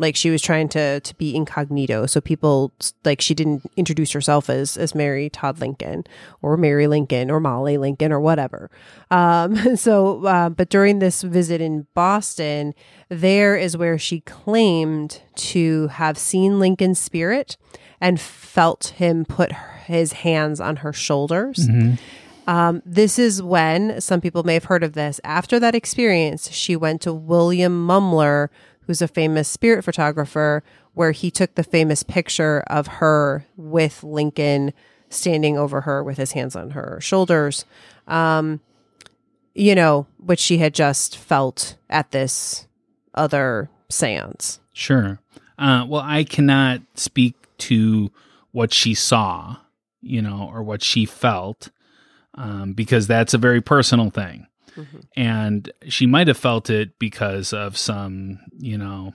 [0.00, 2.72] Like she was trying to to be incognito, so people
[3.04, 6.04] like she didn't introduce herself as as Mary Todd Lincoln
[6.42, 8.70] or Mary Lincoln or Molly Lincoln or whatever.
[9.10, 12.74] Um, so, uh, but during this visit in Boston,
[13.10, 17.56] there is where she claimed to have seen Lincoln's spirit
[18.00, 19.52] and felt him put
[19.84, 21.68] his hands on her shoulders.
[22.46, 25.20] Um, this is when some people may have heard of this.
[25.22, 28.48] After that experience, she went to William Mumler,
[28.90, 30.64] who's a famous spirit photographer,
[30.94, 34.72] where he took the famous picture of her with Lincoln
[35.10, 37.64] standing over her with his hands on her shoulders.
[38.08, 38.58] Um,
[39.54, 42.66] you know, which she had just felt at this
[43.14, 44.58] other seance.
[44.72, 45.20] Sure.
[45.56, 48.10] Uh, well, I cannot speak to
[48.50, 49.58] what she saw,
[50.02, 51.70] you know, or what she felt,
[52.34, 54.48] um, because that's a very personal thing.
[55.16, 59.14] And she might have felt it because of some, you know,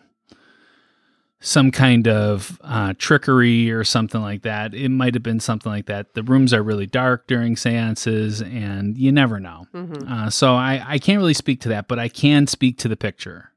[1.40, 4.74] some kind of uh, trickery or something like that.
[4.74, 6.16] It might have been something like that.
[6.16, 9.66] The rooms are really dark during seances, and you never know.
[10.08, 12.98] Uh, so I, I can't really speak to that, but I can speak to the
[12.98, 13.52] picture.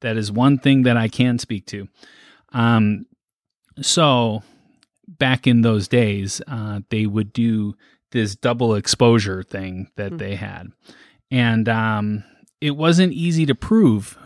[0.00, 1.88] That is one thing that I can speak to.
[2.52, 3.06] Um,
[3.80, 4.42] so
[5.06, 7.74] back in those days, uh, they would do
[8.10, 10.68] this double exposure thing that they had,
[11.30, 12.24] and um,
[12.60, 14.18] it wasn't easy to prove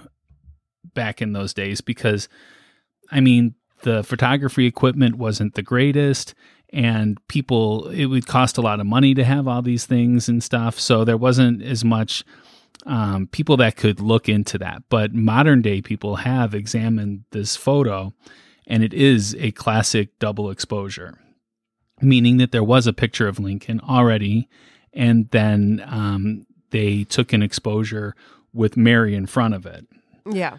[0.94, 2.28] back in those days because,
[3.10, 6.34] I mean, the photography equipment wasn't the greatest,
[6.72, 10.42] and people it would cost a lot of money to have all these things and
[10.42, 10.78] stuff.
[10.78, 12.24] So there wasn't as much
[12.86, 14.82] um, people that could look into that.
[14.88, 18.12] But modern day people have examined this photo
[18.66, 21.18] and it is a classic double exposure
[22.02, 24.48] meaning that there was a picture of lincoln already
[24.92, 28.14] and then um, they took an exposure
[28.52, 29.86] with mary in front of it
[30.30, 30.58] Yeah.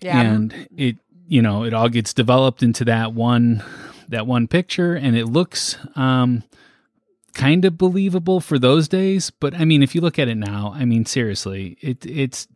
[0.00, 0.20] Yeah.
[0.20, 0.96] and it
[1.28, 3.62] you know it all gets developed into that one
[4.08, 6.42] that one picture and it looks um
[7.34, 10.72] kind of believable for those days but i mean if you look at it now
[10.74, 12.46] i mean seriously it it's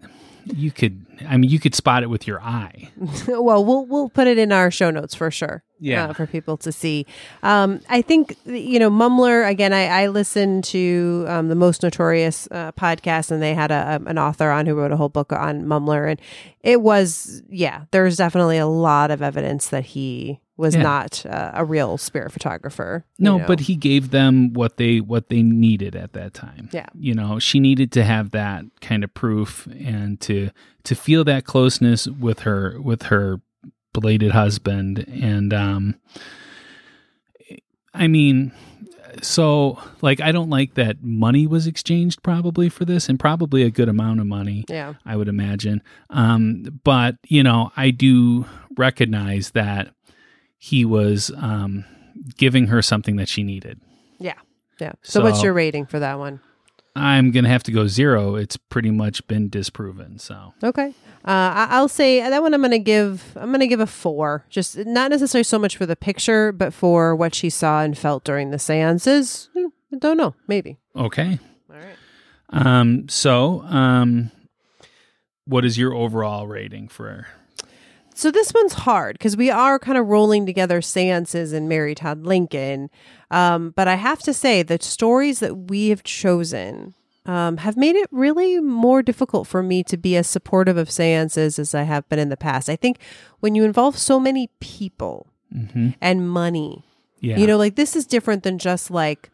[0.46, 2.90] you could i mean you could spot it with your eye
[3.28, 5.62] well, we'll we'll put it in our show notes for sure.
[5.82, 6.08] Yeah.
[6.08, 7.06] uh, for people to see.
[7.42, 9.72] Um, I think you know Mumler again.
[9.72, 14.06] I, I listened to um, the most notorious uh, podcast, and they had a, um,
[14.06, 16.20] an author on who wrote a whole book on Mumler, and
[16.60, 17.84] it was yeah.
[17.92, 20.82] There's definitely a lot of evidence that he was Yeah.
[20.82, 23.04] not uh, a real spirit photographer.
[23.18, 23.46] no know.
[23.46, 26.86] but he gave them what they what they needed at that time Yeah.
[26.94, 30.50] you know she needed to have that kind of proof and to
[30.84, 33.40] to feel that closeness with her with her
[33.92, 35.94] belated husband and um
[37.92, 38.52] i mean
[39.22, 43.70] so like i don't like that money was exchanged probably for this and probably a
[43.70, 45.82] good amount of money yeah, I would imagine.
[46.10, 48.44] Um, but you know, I do
[48.76, 49.92] recognize that
[50.62, 51.86] he was um,
[52.36, 53.80] giving her something that she needed.
[54.18, 54.34] yeah,
[54.78, 54.92] yeah.
[55.02, 56.40] So, what's your rating for that one?
[56.94, 58.34] I'm gonna have to go zero.
[58.34, 60.18] It's pretty much been disproven.
[60.18, 60.88] So Okay.
[61.24, 62.52] Uh, I'll say that one.
[62.52, 63.32] I'm gonna give.
[63.36, 64.44] I'm gonna give a four.
[64.50, 68.24] Just not necessarily so much for the picture, but for what she saw and felt
[68.24, 69.48] during the seances.
[69.56, 70.34] Hmm, I don't know.
[70.48, 70.78] Maybe.
[70.96, 71.38] okay.
[71.70, 71.96] All right.
[72.66, 74.32] Um, so um,
[75.44, 77.28] what is your overall rating for?
[78.20, 82.26] So this one's hard because we are kind of rolling together seances and Mary Todd
[82.26, 82.90] Lincoln.
[83.30, 86.92] Um, but I have to say the stories that we have chosen
[87.24, 91.58] um, have made it really more difficult for me to be as supportive of seances
[91.58, 92.68] as I have been in the past.
[92.68, 92.98] I think
[93.38, 95.88] when you involve so many people Mm-hmm.
[96.02, 96.84] and money,
[97.20, 99.30] Yeah, You know, like this is different than just like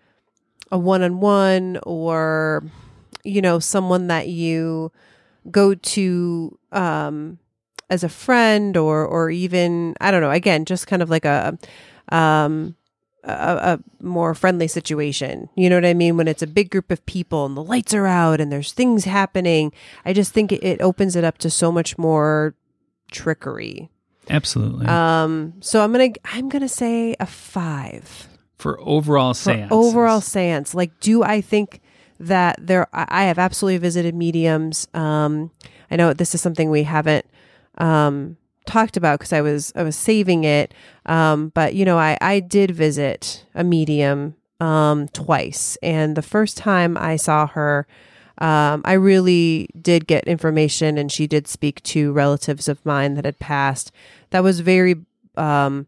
[0.70, 2.62] a one on one or,
[3.24, 4.93] you know, someone that you
[5.51, 7.39] go to um,
[7.89, 11.59] as a friend or, or even, I don't know, again, just kind of like a,
[12.11, 12.76] um,
[13.24, 15.49] a, a more friendly situation.
[15.57, 16.16] You know what I mean?
[16.16, 19.05] When it's a big group of people and the lights are out and there's things
[19.05, 19.72] happening,
[20.05, 22.55] I just think it, it opens it up to so much more
[23.11, 23.91] trickery.
[24.28, 24.87] absolutely.
[24.87, 30.74] Um, so I'm gonna I'm gonna say a five for overall seance, overall seance.
[30.74, 31.80] Like, do I think
[32.18, 32.89] that there?
[32.93, 34.89] I I have absolutely visited mediums.
[34.95, 35.51] Um,
[35.91, 37.26] I know this is something we haven't
[37.78, 40.72] um, talked about because I was I was saving it.
[41.06, 46.57] Um, but you know, I I did visit a medium um twice, and the first
[46.57, 47.86] time I saw her.
[48.38, 53.24] Um, I really did get information, and she did speak to relatives of mine that
[53.24, 53.90] had passed.
[54.28, 54.96] That was very
[55.38, 55.86] um,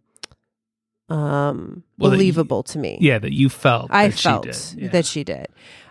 [1.10, 2.96] um, Well, that you- believable to me.
[3.02, 3.90] Yeah, that you felt.
[3.90, 4.56] I that she felt did.
[4.76, 4.88] Yeah.
[4.88, 5.48] that she did.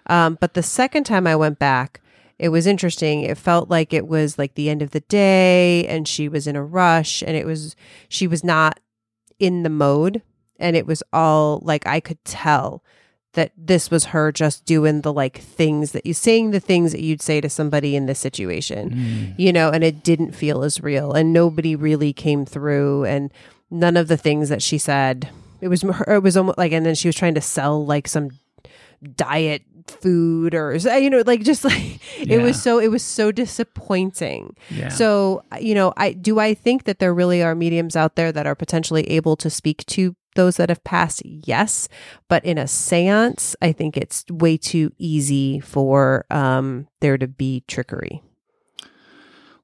[0.08, 2.02] Um, but the second time I went back,
[2.40, 3.22] it was interesting.
[3.22, 6.56] It felt like it was like the end of the day and she was in
[6.56, 7.76] a rush and it was,
[8.10, 8.80] she was not
[9.40, 10.22] in the mode.
[10.60, 12.84] And it was all like I could tell
[13.34, 17.02] that this was her just doing the like things that you saying the things that
[17.02, 19.36] you'd say to somebody in this situation Mm.
[19.38, 23.32] you know, and it didn't feel as real, and nobody really came through, and
[23.70, 25.30] none of the things that she said.
[25.62, 28.32] It was it was almost like, and then she was trying to sell like some
[29.16, 34.56] diet food or you know, like just like it was so it was so disappointing.
[34.70, 34.90] Yeah.
[34.90, 38.48] So you know, I do I think that there really are mediums out there that
[38.48, 41.22] are potentially able to speak to those that have passed.
[41.26, 41.88] Yes,
[42.28, 47.64] but in a séance, I think it's way too easy for um there to be
[47.68, 48.22] trickery.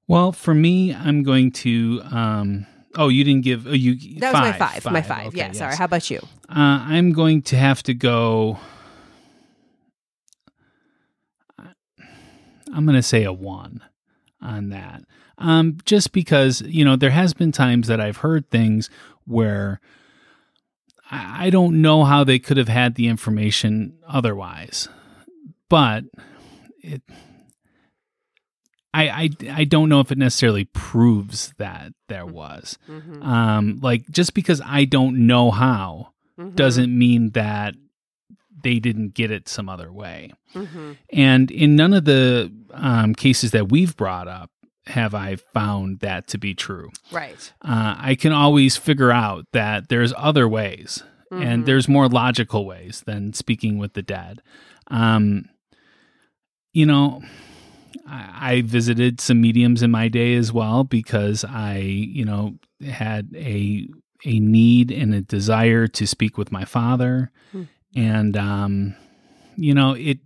[0.07, 2.01] Well, for me, I'm going to.
[2.11, 3.67] Um, oh, you didn't give.
[3.67, 4.19] Oh, you.
[4.19, 4.85] That was my five.
[4.85, 5.27] My five.
[5.27, 5.51] Okay, yeah.
[5.53, 5.75] Sorry.
[5.75, 6.19] How about you?
[6.49, 8.59] Uh, I'm going to have to go.
[12.73, 13.81] I'm going to say a one
[14.41, 15.03] on that.
[15.37, 18.89] Um, just because, you know, there has been times that I've heard things
[19.25, 19.79] where
[21.09, 24.89] I, I don't know how they could have had the information otherwise.
[25.69, 26.03] But
[26.81, 27.01] it,
[28.93, 32.77] I, I, I don't know if it necessarily proves that there was.
[33.23, 36.09] Um, like just because I don't know how
[36.55, 37.75] doesn't mean that
[38.63, 40.31] they didn't get it some other way.
[41.11, 44.49] And in none of the um, cases that we've brought up
[44.87, 46.89] have I found that to be true.
[47.11, 47.51] Right.
[47.61, 53.01] Uh, I can always figure out that there's other ways and there's more logical ways
[53.07, 54.41] than speaking with the dead.
[54.91, 55.49] Um,
[56.73, 57.23] you know,
[58.07, 63.29] I, I visited some mediums in my day as well because I, you know, had
[63.35, 63.87] a
[64.25, 67.63] a need and a desire to speak with my father, Hmm.
[67.95, 68.95] And um,
[69.55, 70.19] you know, it.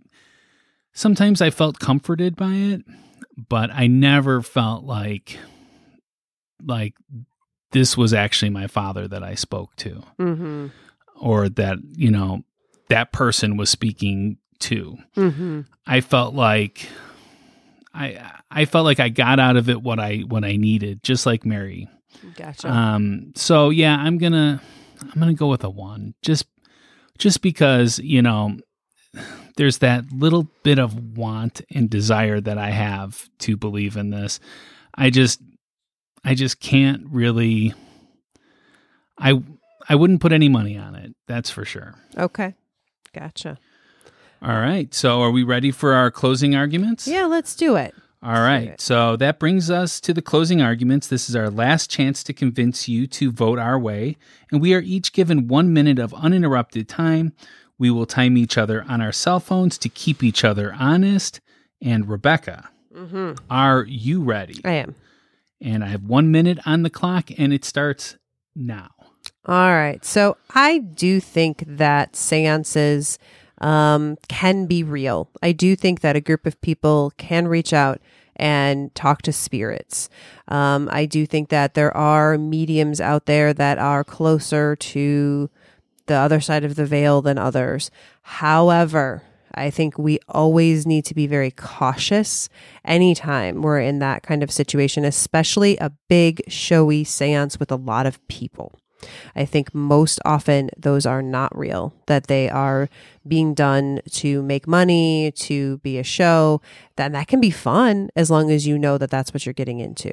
[0.92, 2.82] Sometimes I felt comforted by it,
[3.36, 5.38] but I never felt like
[6.64, 6.94] like
[7.70, 10.66] this was actually my father that I spoke to Mm-hmm.
[11.20, 12.42] or that, you know,
[12.88, 14.96] that person was speaking to.
[15.16, 15.60] Mm-hmm.
[15.86, 16.88] I felt like
[17.94, 21.26] I I felt like I got out of it what I what I needed, just
[21.26, 21.88] like Mary.
[22.36, 22.68] Gotcha.
[22.68, 24.60] Um so yeah, I'm going to
[25.14, 26.14] I'm to go with a 1.
[26.22, 26.46] Just
[27.18, 28.56] just because, you know,
[29.56, 34.38] there's that little bit of want and desire that I have to believe in this.
[34.94, 35.40] I just
[36.24, 37.74] I just can't really
[39.18, 39.42] I
[39.88, 41.14] I wouldn't put any money on it.
[41.26, 41.94] That's for sure.
[42.16, 42.54] okay.
[43.14, 43.58] Gotcha.
[44.42, 44.92] All right.
[44.94, 47.08] So are we ready for our closing arguments?
[47.08, 47.94] Yeah, let's do it.
[48.22, 48.80] All right.
[48.80, 51.06] So that brings us to the closing arguments.
[51.06, 54.16] This is our last chance to convince you to vote our way,
[54.50, 57.32] and we are each given 1 minute of uninterrupted time.
[57.78, 61.40] We will time each other on our cell phones to keep each other honest.
[61.80, 63.34] And Rebecca, Mm-hmm.
[63.48, 64.60] are you ready?
[64.64, 64.96] I am.
[65.60, 68.16] And I have 1 minute on the clock and it starts
[68.56, 68.90] now.
[69.46, 70.04] All right.
[70.04, 73.20] So I do think that seances
[73.60, 75.30] um, can be real.
[75.42, 78.00] I do think that a group of people can reach out
[78.36, 80.08] and talk to spirits.
[80.46, 85.50] Um, I do think that there are mediums out there that are closer to
[86.06, 87.90] the other side of the veil than others.
[88.22, 89.22] However,
[89.54, 92.48] I think we always need to be very cautious
[92.84, 98.06] anytime we're in that kind of situation, especially a big, showy seance with a lot
[98.06, 98.78] of people.
[99.34, 102.88] I think most often those are not real, that they are
[103.26, 106.60] being done to make money, to be a show.
[106.96, 109.80] Then that can be fun as long as you know that that's what you're getting
[109.80, 110.12] into.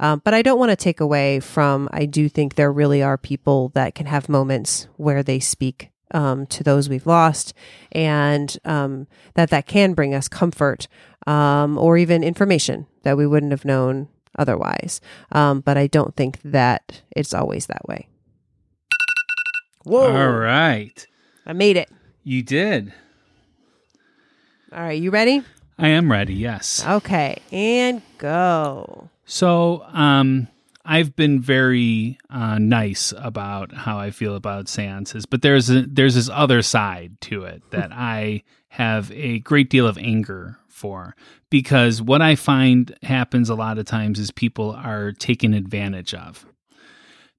[0.00, 3.18] Um, but I don't want to take away from, I do think there really are
[3.18, 7.54] people that can have moments where they speak um, to those we've lost
[7.90, 10.86] and um, that that can bring us comfort
[11.26, 15.00] um, or even information that we wouldn't have known otherwise.
[15.30, 18.08] Um, but I don't think that it's always that way.
[19.84, 20.16] Whoa.
[20.16, 21.06] All right.
[21.46, 21.90] I made it.
[22.24, 22.92] You did.
[24.72, 25.00] All right.
[25.00, 25.42] You ready?
[25.78, 26.34] I am ready.
[26.34, 26.84] Yes.
[26.86, 27.38] Okay.
[27.50, 29.10] And go.
[29.24, 30.48] So, um,
[30.84, 36.16] I've been very uh, nice about how I feel about seances, but there's a, there's
[36.16, 41.14] this other side to it that I have a great deal of anger for
[41.50, 46.46] because what I find happens a lot of times is people are taken advantage of.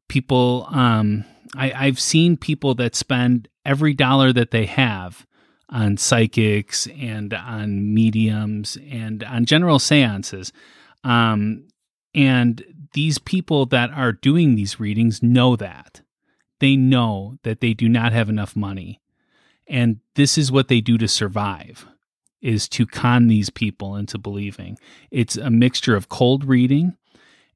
[0.07, 5.25] People, um, I, I've seen people that spend every dollar that they have
[5.69, 10.51] on psychics and on mediums and on general seances.
[11.03, 11.67] Um,
[12.13, 12.63] and
[12.93, 16.01] these people that are doing these readings know that.
[16.59, 19.01] They know that they do not have enough money.
[19.67, 21.87] And this is what they do to survive
[22.41, 24.77] is to con these people into believing.
[25.11, 26.97] It's a mixture of cold reading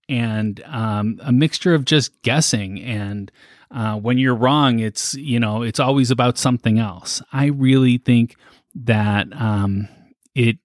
[0.10, 3.32] and um, a mixture of just guessing and
[3.72, 8.36] uh, when you're wrong it's you know it's always about something else i really think
[8.76, 9.88] that um,
[10.36, 10.58] it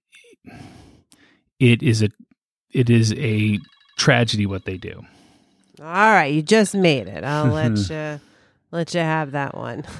[1.59, 2.09] it is a
[2.71, 3.59] it is a
[3.97, 5.03] tragedy what they do
[5.81, 6.33] All right.
[6.33, 7.23] You just made it.
[7.23, 8.19] I'll let you
[8.71, 9.83] let you have that one.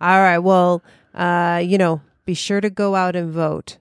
[0.00, 0.38] All right.
[0.38, 0.82] Well,
[1.14, 3.78] uh, you know, be sure to go out and vote.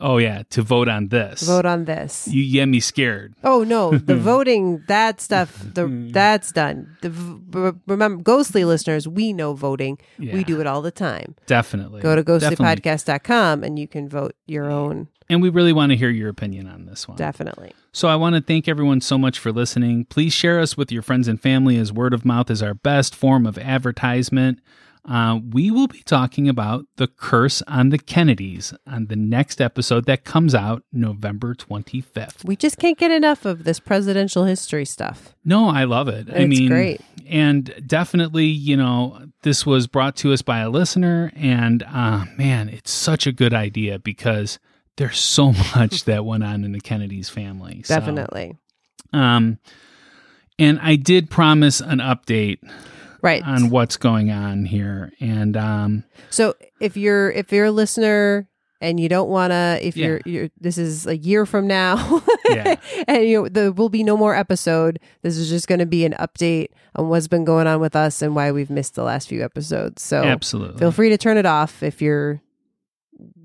[0.00, 2.28] Oh yeah to vote on this Vote on this.
[2.28, 6.12] you get me scared Oh no, the voting that stuff the mm.
[6.12, 6.96] that's done.
[7.02, 9.98] The v- remember ghostly listeners, we know voting.
[10.18, 10.34] Yeah.
[10.34, 11.36] We do it all the time.
[11.46, 15.96] definitely Go to ghostlypodcast.com and you can vote your own and we really want to
[15.96, 17.72] hear your opinion on this one definitely.
[17.92, 20.04] So I want to thank everyone so much for listening.
[20.06, 23.14] Please share us with your friends and family as word of mouth is our best
[23.14, 24.58] form of advertisement.
[25.06, 30.06] Uh, we will be talking about the curse on the Kennedys on the next episode
[30.06, 32.42] that comes out November 25th.
[32.44, 35.34] We just can't get enough of this presidential history stuff.
[35.44, 36.28] No, I love it.
[36.34, 37.02] I mean, great.
[37.26, 41.30] And definitely, you know, this was brought to us by a listener.
[41.36, 44.58] And uh, man, it's such a good idea because
[44.96, 47.82] there's so much that went on in the Kennedys family.
[47.82, 48.56] So, Definitely.
[49.12, 49.58] um,
[50.58, 52.58] and I did promise an update
[53.24, 53.42] Right.
[53.42, 55.10] on what's going on here.
[55.20, 58.46] And um, So if you're if you're a listener
[58.80, 60.06] and you don't want to if Yeah.
[60.06, 62.74] you're you're this is a year from now Yeah.
[63.08, 66.04] and you know, there will be no more episode this is just going to be
[66.04, 69.28] an update on what's been going on with us and why we've missed the last
[69.28, 70.78] few episodes so Absolutely.
[70.78, 72.42] feel free to turn it off if you're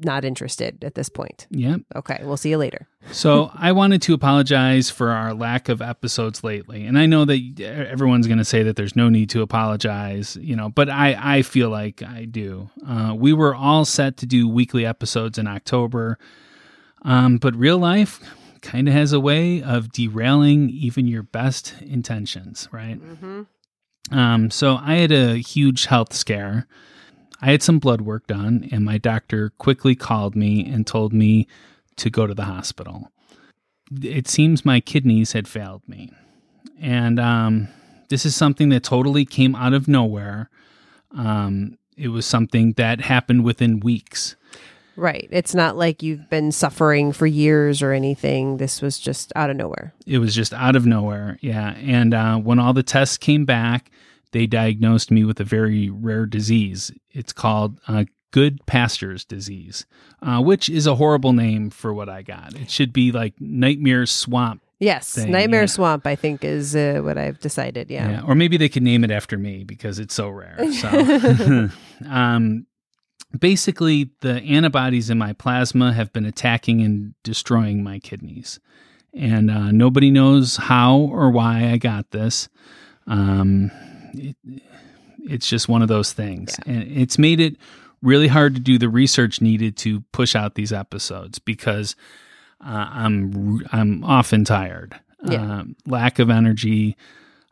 [0.03, 1.81] not interested at this point Yep.
[1.95, 6.43] okay we'll see you later So I wanted to apologize for our lack of episodes
[6.43, 10.37] lately, and I know that everyone's going to say that there's no need to apologize,
[10.41, 12.69] you know, but I I feel like I do.
[12.85, 16.17] Uh, we were all set to do weekly episodes in October,
[17.03, 18.19] um, but real life
[18.61, 22.99] kind of has a way of derailing even your best intentions, right?
[24.11, 26.67] Um, so I had a huge health scare.
[27.41, 31.47] I had some blood work done, and my doctor quickly called me and told me
[31.97, 33.11] to go to the hospital.
[34.01, 36.11] It seems my kidneys had failed me.
[36.79, 37.67] And um,
[38.09, 40.49] this is something that totally came out of nowhere.
[41.17, 44.35] Um, it was something that happened within weeks.
[44.95, 49.49] right it's not like you've been suffering for years or anything this was just out
[49.49, 51.37] of nowhere It was just out of nowhere.
[51.41, 51.75] Yeah.
[51.75, 53.91] And uh, when all the tests came back,
[54.31, 56.91] they diagnosed me with a very rare disease.
[57.11, 59.85] It's called uh, Goodpasture's disease,
[60.21, 62.55] uh, which is a horrible name for what I got.
[62.55, 64.61] It should be like nightmare swamp.
[64.79, 65.65] yes Thing, nightmare yeah.
[65.65, 68.21] swamp i think is uh, what i've decided yeah, Yeah.
[68.25, 70.71] Or maybe they could name it after me because it's so rare.
[70.71, 71.69] So,
[72.09, 72.65] um,
[73.37, 78.59] basically, the antibodies in my plasma have been attacking and destroying my kidneys.
[79.13, 82.47] And uh, nobody knows how or why I got this.
[83.07, 83.71] Um,
[84.13, 84.35] it,
[85.23, 86.57] it's just one of those things.
[86.65, 87.57] And it's made it
[88.01, 91.95] really hard to do the research needed to push out these episodes because
[92.61, 94.99] uh, I'm I'm often tired.
[95.23, 95.59] Yeah.
[95.59, 96.95] Um, lack of energy.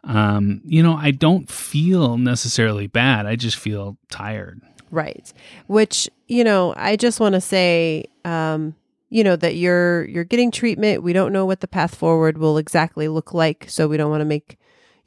[0.03, 3.25] Um, you know, I don't feel necessarily bad.
[3.25, 4.61] I just feel tired.
[4.89, 5.33] Right.
[5.67, 8.75] Which, you know, I just want to say um
[9.09, 11.03] you know that you're you're getting treatment.
[11.03, 14.21] We don't know what the path forward will exactly look like, so we don't want
[14.21, 14.57] to make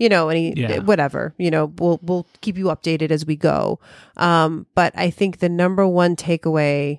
[0.00, 0.78] you know any Yeah.
[0.80, 1.34] whatever.
[1.38, 3.78] You know, we'll we'll keep you updated as we go.
[4.16, 6.98] Um but I think the number one takeaway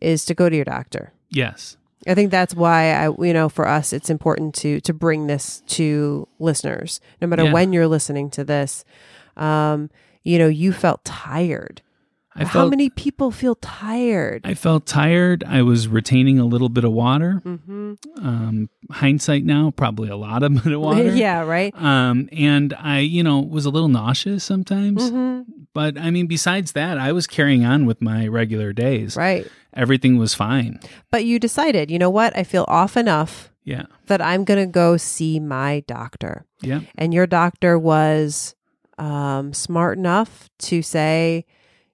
[0.00, 1.12] is to go to your doctor.
[1.30, 1.76] Yes.
[2.06, 5.62] I think that's why I you know for us it's important to to bring this
[5.78, 7.52] to listeners no matter Yeah.
[7.52, 8.84] when you're listening to this.
[9.36, 9.90] Um
[10.24, 11.82] you know, you felt tired.
[12.34, 14.42] I How many people feel tired?
[14.46, 15.44] I felt tired.
[15.46, 17.42] I was retaining a little bit of water.
[17.44, 21.14] hmm Um, hindsight now, probably a lot of bit of water.
[21.14, 21.74] yeah, right.
[21.76, 25.10] Um, and I, you know, was a little nauseous sometimes.
[25.10, 25.42] hmm
[25.74, 29.14] But I mean, besides that, I was carrying on with my regular days.
[29.16, 29.46] Right.
[29.74, 30.80] Everything was fine.
[31.10, 32.36] But you decided, you know what?
[32.36, 33.84] I feel off enough Yeah.
[34.06, 36.44] that I'm going to go see my doctor.
[36.62, 36.80] Yeah.
[36.96, 38.54] And your doctor was
[38.98, 41.44] um, smart enough to say,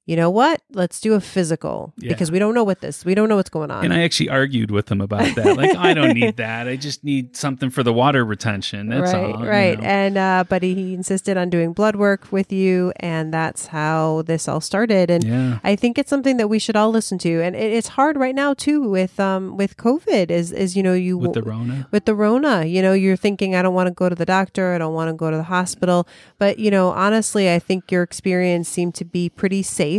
[0.08, 0.62] you know what?
[0.72, 2.08] Let's do a physical Yeah.
[2.08, 3.84] because we don't know what this, we don't know what's going on.
[3.84, 5.54] And I actually argued with him about that.
[5.54, 6.66] Like, I don't need that.
[6.66, 8.88] I just need something for the water retention.
[8.88, 9.42] That's right, all.
[9.44, 9.78] you right.
[9.78, 9.84] know.
[9.84, 14.22] And uh, but he, he insisted on doing blood work with you, and that's how
[14.24, 15.10] this all started.
[15.10, 15.58] And yeah.
[15.62, 18.34] I think it's something that we should all listen to, and it, it's hard right
[18.34, 20.30] now too with um with COVID.
[20.30, 21.86] Is is you know you With the Rona.
[21.90, 24.72] with the Rona, you know you're thinking I don't want to go to the doctor,
[24.72, 26.08] I don't want to go to the hospital,
[26.38, 29.97] but you know honestly, I think your experience seemed to be pretty safe.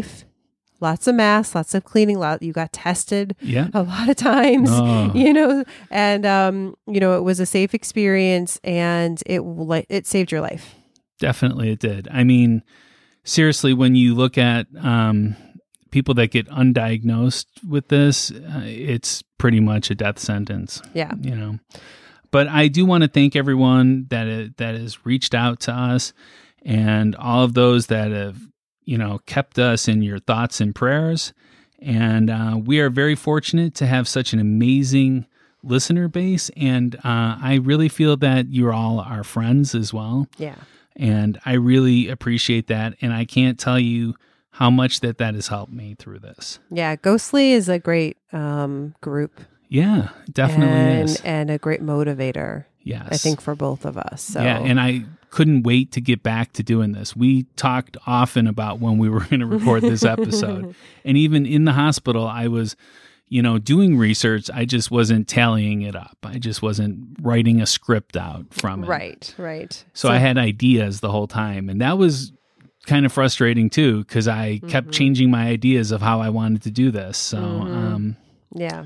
[0.82, 2.20] Lots of masks, lots of cleaning.
[2.20, 3.68] Lot you got tested Yeah.
[3.74, 5.12] a lot of times, Oh.
[5.16, 9.42] you know, and um you know it was a safe experience, and it
[9.90, 10.76] it saved your life.
[11.20, 12.08] Definitely it did.
[12.12, 12.64] I mean,
[13.26, 15.36] seriously, when you look at um,
[15.92, 20.82] people that get undiagnosed with this, uh, it's pretty much a death sentence.
[20.94, 21.12] Yeah.
[21.20, 21.60] You know.
[22.32, 26.14] But I do want to thank everyone that uh, that has reached out to us,
[26.64, 28.38] and all of those that have
[28.90, 31.34] you know kept us in your thoughts and prayers.
[31.82, 35.26] And uh, we are very fortunate to have such an amazing
[35.64, 40.56] listener base, and uh, I really feel that you're all our friends as well Yeah.
[40.96, 42.96] and I really appreciate that.
[43.02, 44.16] And I can't tell you
[44.52, 46.60] how much that that has helped me through this.
[46.70, 46.96] Yeah.
[46.98, 49.40] Ghostly is a great um group.
[49.70, 50.68] Yeah, definitely
[51.00, 51.22] and, is.
[51.24, 52.66] and a great motivator.
[52.84, 54.22] Yes, I think for both of us.
[54.22, 57.16] So Yeah, and I couldn't wait to get back to doing this.
[57.16, 60.74] We talked often about when we were going to record this episode,
[61.06, 62.76] and even in the hospital, I was.
[63.32, 66.18] You know, doing research, I just wasn't tallying it up.
[66.24, 68.88] I just wasn't writing a script out from it.
[68.88, 69.86] right, right.
[69.94, 72.32] So, I had ideas the whole time, and that was
[72.88, 74.92] kind of frustrating too because I kept Mm-hmm.
[74.94, 77.20] changing my ideas of how I wanted to do this.
[77.20, 78.16] So, um,
[78.56, 78.86] yeah,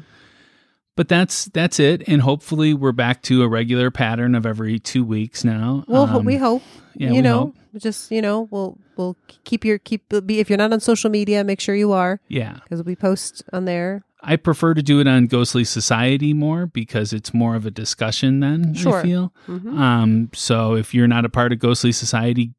[0.95, 5.03] but that's that's it, and hopefully we're back to a regular pattern of every two
[5.03, 5.83] weeks now.
[5.87, 6.61] well, Um, we hope.
[6.95, 7.55] yeah, you know, hope.
[7.77, 11.43] just you know, we'll we'll keep your keep be if you're not on social media,
[11.43, 12.59] make sure you are yeah.
[12.63, 14.03] because we post on there.
[14.25, 18.39] I prefer to do it on Ghostly Society more because it's more of a discussion
[18.39, 18.99] then, Sure.
[18.99, 19.33] I feel.
[19.49, 19.77] Mhm.
[19.77, 22.53] Um, so if you're not a part of Ghostly Society,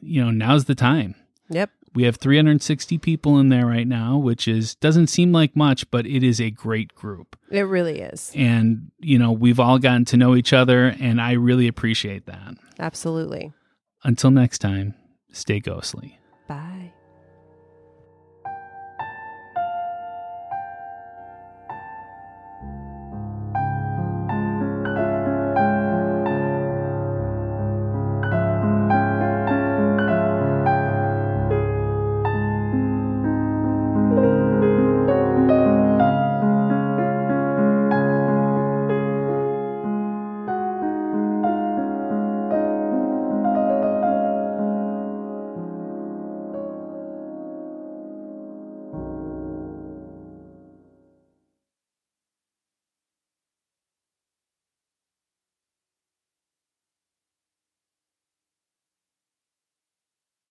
[0.00, 1.16] you know, now's the time.
[1.50, 1.70] Yep.
[1.94, 6.06] We have 360 people in there right now, which is doesn't seem like much, but
[6.06, 7.36] it is a great group.
[7.50, 8.32] It really is.
[8.34, 12.54] And, you know, we've all gotten to know each other and I really appreciate that.
[12.78, 13.52] Absolutely.
[14.02, 14.94] Until next time,
[15.32, 16.18] stay ghostly.
[16.48, 16.93] Bye.